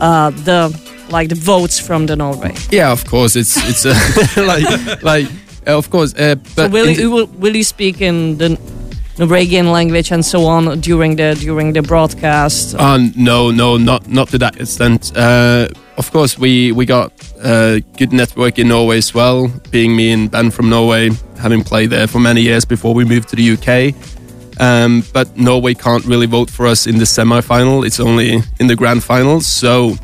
uh, 0.00 0.30
the 0.44 0.70
like 1.10 1.28
the 1.28 1.34
votes 1.34 1.78
from 1.80 2.06
the 2.06 2.16
Norway. 2.16 2.54
Yeah, 2.70 2.92
of 2.92 3.04
course. 3.04 3.36
It's 3.36 3.56
it's 3.68 3.84
uh, 3.86 3.94
like 4.46 5.02
like 5.02 5.26
uh, 5.66 5.76
of 5.78 5.90
course. 5.90 6.14
Uh, 6.14 6.36
So 6.56 6.62
but 6.62 6.72
will 6.72 6.88
in 6.88 6.98
you 6.98 7.10
will, 7.10 7.26
will 7.38 7.56
you 7.56 7.64
speak 7.64 8.00
in 8.00 8.38
the 8.38 8.58
Norwegian 9.18 9.70
language 9.72 10.12
and 10.14 10.24
so 10.24 10.46
on 10.46 10.80
during 10.80 11.16
the 11.16 11.34
during 11.40 11.72
the 11.74 11.82
broadcast? 11.82 12.74
Uh, 12.74 12.98
no, 13.16 13.50
no, 13.50 13.76
not 13.76 14.08
not 14.08 14.28
to 14.28 14.38
that 14.38 14.56
extent. 14.60 15.12
Uh, 15.16 15.66
of 15.96 16.10
course, 16.12 16.38
we 16.38 16.72
we 16.72 16.86
got 16.86 17.12
a 17.44 17.80
good 17.98 18.12
network 18.12 18.58
in 18.58 18.68
Norway 18.68 18.98
as 18.98 19.14
well. 19.14 19.48
Being 19.70 19.96
me 19.96 20.12
and 20.12 20.30
Ben 20.30 20.50
from 20.50 20.68
Norway, 20.70 21.10
having 21.38 21.64
played 21.64 21.90
there 21.90 22.06
for 22.06 22.20
many 22.20 22.40
years 22.40 22.64
before 22.64 22.94
we 22.94 23.04
moved 23.04 23.28
to 23.28 23.36
the 23.36 23.52
UK. 23.56 23.94
Um, 24.58 25.02
but 25.12 25.36
Norway 25.36 25.74
can't 25.74 26.04
really 26.04 26.26
vote 26.26 26.50
for 26.50 26.66
us 26.66 26.86
in 26.86 26.98
the 26.98 27.06
semi-final. 27.06 27.84
It's 27.84 28.00
only 28.00 28.42
in 28.58 28.66
the 28.66 28.76
grand 28.76 29.02
final. 29.02 29.40
So 29.40 29.96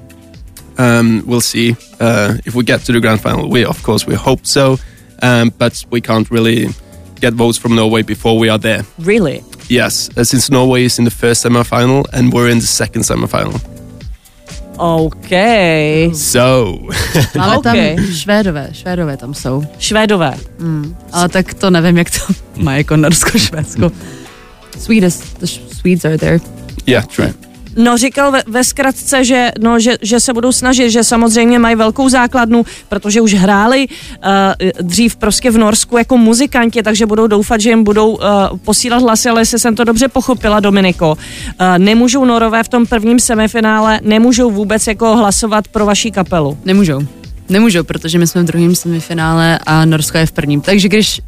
um, 0.79 1.23
we'll 1.27 1.41
see 1.43 1.77
uh, 2.01 2.35
if 2.47 2.55
we 2.55 2.65
get 2.65 2.81
to 2.87 2.93
the 2.93 3.01
grand 3.01 3.21
final. 3.21 3.49
We 3.51 3.65
of 3.65 3.83
course 3.83 4.07
we 4.07 4.15
hope 4.15 4.47
so, 4.47 4.79
um, 5.23 5.53
but 5.59 5.85
we 5.91 6.01
can't 6.01 6.31
really 6.31 6.69
get 7.21 7.35
votes 7.35 7.59
from 7.59 7.75
Norway 7.75 8.03
before 8.03 8.39
we 8.39 8.49
are 8.51 8.59
there. 8.59 8.85
Really? 8.99 9.43
Yes, 9.69 10.09
uh, 10.17 10.25
since 10.25 10.51
Norway 10.53 10.85
is 10.85 10.99
in 10.99 11.05
the 11.05 11.11
first 11.11 11.41
semi-final 11.43 12.07
and 12.13 12.33
we're 12.33 12.49
in 12.51 12.59
the 12.61 12.67
second 12.67 13.05
semi-final. 13.05 13.61
Okay. 14.79 16.11
So, 16.15 16.79
Máme 17.35 17.57
Okay. 17.59 17.97
Švédové, 18.13 18.69
Švédové 18.73 19.17
tam 19.17 19.35
jsou. 19.35 19.65
Švédové. 19.79 20.35
Ale 21.13 21.29
tak 21.29 21.55
to 21.55 21.71
nevím, 21.71 21.99
jak 21.99 22.11
to 22.11 22.19
má 22.63 22.75
jako 22.77 22.97
Norsko, 22.97 23.39
Švédsko. 23.39 23.91
Swedish, 24.79 25.15
the 25.39 25.47
Swedes 25.47 26.05
are 26.05 26.19
there. 26.19 26.41
yeah, 26.87 27.07
true. 27.07 27.35
No 27.77 27.99
říkal 27.99 28.33
ve, 28.33 28.43
ve 28.47 28.65
zkratce, 28.65 29.25
že, 29.25 29.51
no, 29.61 29.81
že, 29.81 29.97
že 30.03 30.21
se 30.21 30.33
budou 30.33 30.53
snažit, 30.53 30.91
že 30.91 31.05
samozřejmě 31.05 31.59
mají 31.59 31.77
velkou 31.77 32.09
základnu, 32.09 32.65
protože 32.89 33.21
už 33.21 33.35
hráli 33.35 33.87
uh, 33.89 34.33
dřív 34.83 35.17
prostě 35.17 35.51
v 35.51 35.59
Norsku 35.59 35.99
jako 35.99 36.17
muzikanti, 36.17 36.83
takže 36.83 37.07
budou 37.07 37.27
doufat, 37.27 37.61
že 37.61 37.71
jim 37.71 37.85
budou 37.85 38.11
uh, 38.11 38.23
posílat 38.65 39.03
hlasy, 39.03 39.29
ale 39.29 39.41
jestli 39.41 39.59
jsem 39.59 39.77
to 39.77 39.85
dobře 39.85 40.09
pochopila, 40.09 40.61
Dominiko, 40.61 41.11
uh, 41.11 41.79
nemůžou 41.79 42.25
Norové 42.25 42.63
v 42.63 42.69
tom 42.69 42.87
prvním 42.87 43.21
semifinále, 43.21 44.01
nemůžou 44.03 44.51
vůbec 44.51 44.87
jako 44.87 45.17
hlasovat 45.17 45.69
pro 45.69 45.87
vaší 45.87 46.11
kapelu. 46.11 46.59
Nemůžou. 46.65 47.01
Nemůžou, 47.49 47.83
protože 47.83 48.19
my 48.19 48.27
jsme 48.27 48.43
v 48.43 48.47
druhém 48.47 48.75
semifinále 48.75 49.59
a 49.67 49.85
Norsko 49.85 50.19
je 50.19 50.27
v 50.27 50.33
prvním. 50.33 50.61
Takže 50.61 50.89
když 50.89 51.21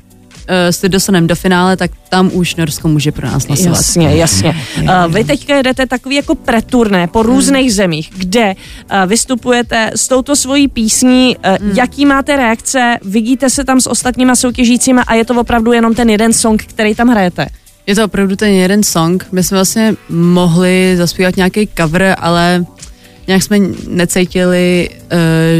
uh, 0.48 0.54
se 0.70 0.88
dostaneme 0.88 1.26
do 1.26 1.34
finále, 1.34 1.76
tak 1.76 1.90
tam 2.08 2.30
už 2.32 2.56
Norsko 2.56 2.88
může 2.88 3.12
pro 3.12 3.26
nás 3.26 3.46
hlasovat. 3.46 3.76
Jasně, 3.76 4.16
jasně. 4.16 4.56
Uh, 4.82 5.14
vy 5.14 5.24
teďka 5.24 5.56
jedete 5.56 5.87
takový 5.87 6.16
jako 6.16 6.34
preturné 6.34 7.06
po 7.06 7.22
různých 7.22 7.74
zemích, 7.74 8.11
kde 8.16 8.54
uh, 8.54 9.06
vystupujete 9.06 9.90
s 9.94 10.08
touto 10.08 10.37
svojí 10.37 10.68
písní, 10.68 11.37
uh, 11.37 11.76
jaký 11.76 12.06
máte 12.06 12.37
reakce, 12.37 12.96
vidíte 13.02 13.50
se 13.50 13.64
tam 13.64 13.80
s 13.80 13.87
ostatníma 13.87 14.37
soutěžícíma 14.37 15.02
a 15.02 15.14
je 15.14 15.24
to 15.24 15.34
opravdu 15.34 15.72
jenom 15.72 15.94
ten 15.94 16.11
jeden 16.11 16.32
song, 16.32 16.62
který 16.62 16.94
tam 16.94 17.08
hrajete. 17.08 17.46
Je 17.87 17.94
to 17.94 18.04
opravdu 18.04 18.37
ten 18.37 18.48
jeden 18.48 18.82
song. 18.82 19.26
My 19.32 19.42
jsme 19.42 19.56
vlastně 19.56 19.94
mohli 20.08 20.94
zaspívat 20.96 21.37
nějaký 21.37 21.68
cover, 21.78 22.16
ale 22.18 22.64
nějak 23.26 23.42
jsme 23.42 23.58
necítili, 23.88 24.90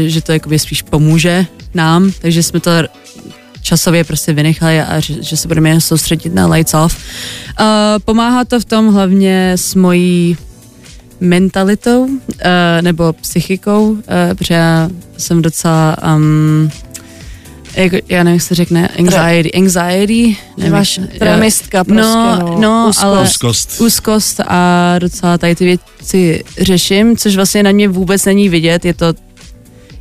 že 0.05 0.21
to 0.21 0.31
jakoby 0.31 0.59
spíš 0.59 0.81
pomůže 0.81 1.45
nám, 1.73 2.11
takže 2.21 2.43
jsme 2.43 2.59
to 2.59 2.71
časově 3.61 4.03
prostě 4.03 4.33
vynechali 4.33 4.81
a 4.81 4.99
že, 4.99 5.23
že 5.23 5.37
se 5.37 5.47
budeme 5.47 5.69
jen 5.69 5.81
soustředit 5.81 6.33
na 6.33 6.47
Lights 6.47 6.73
Off. 6.73 6.97
Uh, 7.59 7.65
pomáhá 8.05 8.45
to 8.45 8.59
v 8.59 8.65
tom 8.65 8.93
hlavně 8.93 9.51
s 9.55 9.75
mojí 9.75 10.37
mentalitou 11.19 12.03
uh, 12.05 12.11
nebo 12.81 13.13
psychikou, 13.13 13.89
uh, 13.91 13.99
protože 14.37 14.53
já 14.53 14.89
jsem 15.17 15.41
docela 15.41 15.95
um, 16.15 16.69
jako, 17.75 17.97
já 18.09 18.23
nevím, 18.23 18.35
jak 18.35 18.41
se 18.47 18.55
řekne, 18.55 18.87
anxiety, 18.87 19.51
anxiety, 19.53 20.37
nevím, 20.57 20.73
Máš 20.73 20.97
jak- 20.97 21.09
tremistka 21.13 21.83
prostě, 21.83 22.01
no, 22.01 22.39
no, 22.39 22.59
no, 22.59 22.85
úzkost. 22.89 23.03
ale 23.03 23.23
Úzkost. 23.23 23.81
úzkost 23.81 24.39
a 24.47 24.95
docela 24.99 25.37
tady 25.37 25.55
ty 25.55 25.65
věci 25.65 26.43
řeším, 26.61 27.17
což 27.17 27.35
vlastně 27.35 27.63
na 27.63 27.71
mě 27.71 27.87
vůbec 27.87 28.25
není 28.25 28.49
vidět, 28.49 28.85
je 28.85 28.93
to 28.93 29.13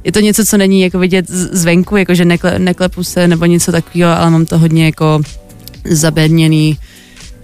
je 0.08 0.12
to 0.12 0.20
něco, 0.20 0.44
co 0.44 0.56
není 0.56 0.80
jako 0.80 0.98
vidět 0.98 1.28
zvenku, 1.28 1.96
jako 1.96 2.14
že 2.14 2.24
nekle, 2.24 2.58
neklepu 2.58 3.04
se 3.04 3.28
nebo 3.28 3.44
něco 3.44 3.72
takového, 3.72 4.10
ale 4.10 4.30
mám 4.30 4.46
to 4.46 4.58
hodně 4.58 4.84
jako 4.84 5.20
zabedněný 5.84 6.78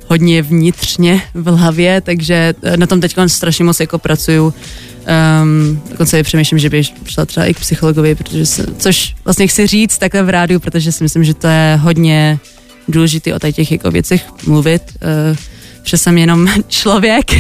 hodně 0.09 0.43
vnitřně 0.43 1.23
v 1.35 1.57
hlavě, 1.57 2.01
takže 2.01 2.55
eh, 2.63 2.77
na 2.77 2.87
tom 2.87 3.01
teď 3.01 3.17
strašně 3.27 3.65
moc 3.65 3.81
jako 3.81 3.99
pracuju. 3.99 4.55
Um, 5.43 5.83
dokonce 5.91 6.23
přemýšlím, 6.23 6.59
že 6.59 6.71
bych 6.71 6.87
šla 7.07 7.25
třeba 7.25 7.47
i 7.47 7.55
k 7.55 7.61
psychologovi, 7.61 8.15
protože 8.15 8.47
se, 8.47 8.67
což 8.79 9.15
vlastně 9.25 9.47
chci 9.47 9.67
říct 9.67 9.99
takhle 9.99 10.23
v 10.23 10.29
rádiu, 10.29 10.61
protože 10.61 10.93
si 10.93 11.05
myslím, 11.05 11.25
že 11.25 11.35
to 11.35 11.47
je 11.47 11.79
hodně 11.83 12.39
důležité 12.89 13.35
o 13.35 13.39
těch 13.39 13.73
jako 13.73 13.91
věcech 13.91 14.25
mluvit. 14.47 14.83
Uh, 15.31 15.37
že 15.85 15.99
jsem 15.99 16.19
jenom 16.19 16.49
člověk. 16.69 17.31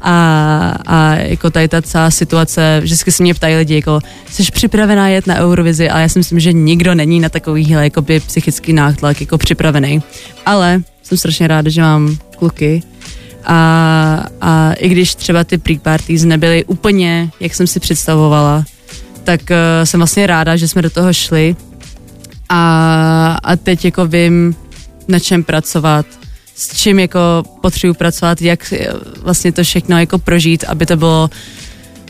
A, 0.00 0.74
a 0.86 1.14
jako 1.14 1.50
tady 1.50 1.68
ta 1.68 1.82
celá 1.82 2.10
situace, 2.10 2.80
vždycky 2.82 3.12
se 3.12 3.22
mě 3.22 3.34
ptají 3.34 3.56
lidi, 3.56 3.74
jako 3.74 4.00
jsi 4.30 4.52
připravená 4.52 5.08
jet 5.08 5.26
na 5.26 5.36
Eurovizi? 5.36 5.90
A 5.90 5.98
já 5.98 6.08
si 6.08 6.18
myslím, 6.18 6.40
že 6.40 6.52
nikdo 6.52 6.94
není 6.94 7.20
na 7.20 7.28
takovýhle 7.28 7.84
jakoby 7.84 8.20
psychický 8.20 8.72
nátlak 8.72 9.20
jako 9.20 9.38
připravený. 9.38 10.02
Ale 10.46 10.82
jsem 11.02 11.18
strašně 11.18 11.48
ráda, 11.48 11.70
že 11.70 11.82
mám 11.82 12.16
kluky. 12.38 12.82
A, 13.44 14.24
a 14.40 14.72
i 14.72 14.88
když 14.88 15.14
třeba 15.14 15.44
ty 15.44 15.58
pre-parties 15.58 16.24
nebyly 16.24 16.64
úplně, 16.64 17.30
jak 17.40 17.54
jsem 17.54 17.66
si 17.66 17.80
představovala, 17.80 18.64
tak 19.24 19.40
uh, 19.40 19.56
jsem 19.84 20.00
vlastně 20.00 20.26
ráda, 20.26 20.56
že 20.56 20.68
jsme 20.68 20.82
do 20.82 20.90
toho 20.90 21.12
šli. 21.12 21.56
A, 22.48 23.38
a 23.42 23.56
teď 23.56 23.84
jako 23.84 24.06
vím, 24.06 24.56
na 25.08 25.18
čem 25.18 25.44
pracovat, 25.44 26.06
s 26.60 26.76
čím 26.76 26.98
jako 26.98 27.20
potřebuji 27.60 27.94
pracovat, 27.94 28.42
jak 28.42 28.72
eh, 28.72 28.88
vlastně 29.22 29.52
to 29.52 29.62
všechno 29.62 29.98
jako 29.98 30.18
prožít, 30.18 30.64
aby 30.68 30.86
to 30.86 30.96
bylo 30.96 31.30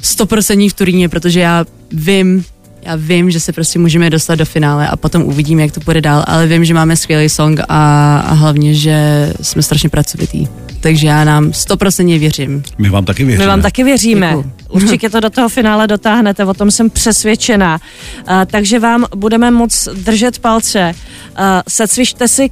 100% 0.02 0.70
v 0.70 0.74
Turíně, 0.74 1.08
protože 1.08 1.40
já 1.40 1.64
vím, 1.92 2.44
já 2.82 2.96
vím, 2.96 3.30
že 3.30 3.40
se 3.40 3.52
prostě 3.52 3.78
můžeme 3.78 4.10
dostat 4.10 4.34
do 4.34 4.44
finále 4.44 4.88
a 4.88 4.96
potom 4.96 5.22
uvidíme, 5.22 5.62
jak 5.62 5.72
to 5.72 5.80
půjde 5.80 6.00
dál, 6.00 6.24
ale 6.26 6.46
vím, 6.46 6.64
že 6.64 6.74
máme 6.74 6.96
skvělý 6.96 7.28
song 7.28 7.60
a, 7.68 8.18
a 8.18 8.32
hlavně, 8.32 8.74
že 8.74 9.32
jsme 9.40 9.62
strašně 9.62 9.88
pracovitý. 9.88 10.46
Takže 10.80 11.06
já 11.06 11.24
nám 11.24 11.50
100% 11.50 12.18
věřím. 12.18 12.62
My 12.78 12.90
vám 12.90 13.04
taky 13.04 13.24
věříme. 13.24 13.44
My 13.44 13.48
vám 13.48 13.62
taky 13.62 13.84
věříme. 13.84 14.26
Děkuju. 14.26 14.52
Určitě 14.68 15.10
to 15.10 15.20
do 15.20 15.30
toho 15.30 15.48
finále 15.48 15.86
dotáhnete, 15.86 16.44
o 16.44 16.54
tom 16.54 16.70
jsem 16.70 16.90
přesvědčená. 16.90 17.80
Uh, 18.28 18.34
takže 18.46 18.78
vám 18.78 19.06
budeme 19.16 19.50
moc 19.50 19.88
držet 19.94 20.38
palce. 20.38 20.92
Uh, 20.94 21.44
secvište 21.68 22.28
si 22.28 22.50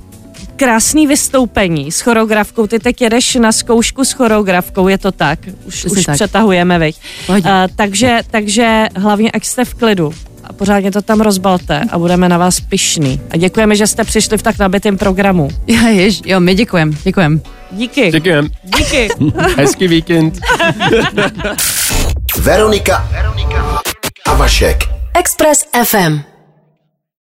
krásný 0.59 1.06
vystoupení 1.06 1.92
s 1.92 2.00
choreografkou. 2.00 2.66
Ty 2.66 2.78
teď 2.78 3.02
jedeš 3.02 3.34
na 3.34 3.52
zkoušku 3.52 4.04
s 4.04 4.12
choreografkou, 4.12 4.88
je 4.88 4.98
to 4.98 5.12
tak? 5.12 5.38
Už, 5.64 5.84
už 5.84 6.04
tak. 6.04 6.14
přetahujeme? 6.14 6.90
Pohodě. 7.26 7.48
Uh, 7.48 7.54
takže, 7.76 8.20
takže 8.30 8.88
hlavně, 8.96 9.30
ať 9.30 9.44
jste 9.44 9.64
v 9.64 9.74
klidu 9.74 10.14
a 10.44 10.52
pořádně 10.52 10.90
to 10.90 11.02
tam 11.02 11.20
rozbalte 11.20 11.82
a 11.90 11.98
budeme 11.98 12.28
na 12.28 12.38
vás 12.38 12.61
pišný. 12.61 13.20
A 13.30 13.36
děkujeme, 13.36 13.76
že 13.76 13.86
jste 13.86 14.04
přišli 14.04 14.38
v 14.38 14.42
tak 14.42 14.59
nabitém 14.59 14.98
programu. 14.98 15.48
Já 15.66 15.88
jež, 15.88 16.20
jo, 16.26 16.40
my 16.40 16.54
děkujem, 16.54 16.96
děkujem. 17.04 17.40
Díky. 17.70 18.11
Děkujem. 18.11 18.48
Díky. 18.64 19.09
Hezký 19.56 19.88
víkend. 19.88 20.38
Veronika 22.38 23.09
a 24.26 24.34
Vašek. 24.34 24.84
Express 25.14 25.64
FM. 25.84 26.38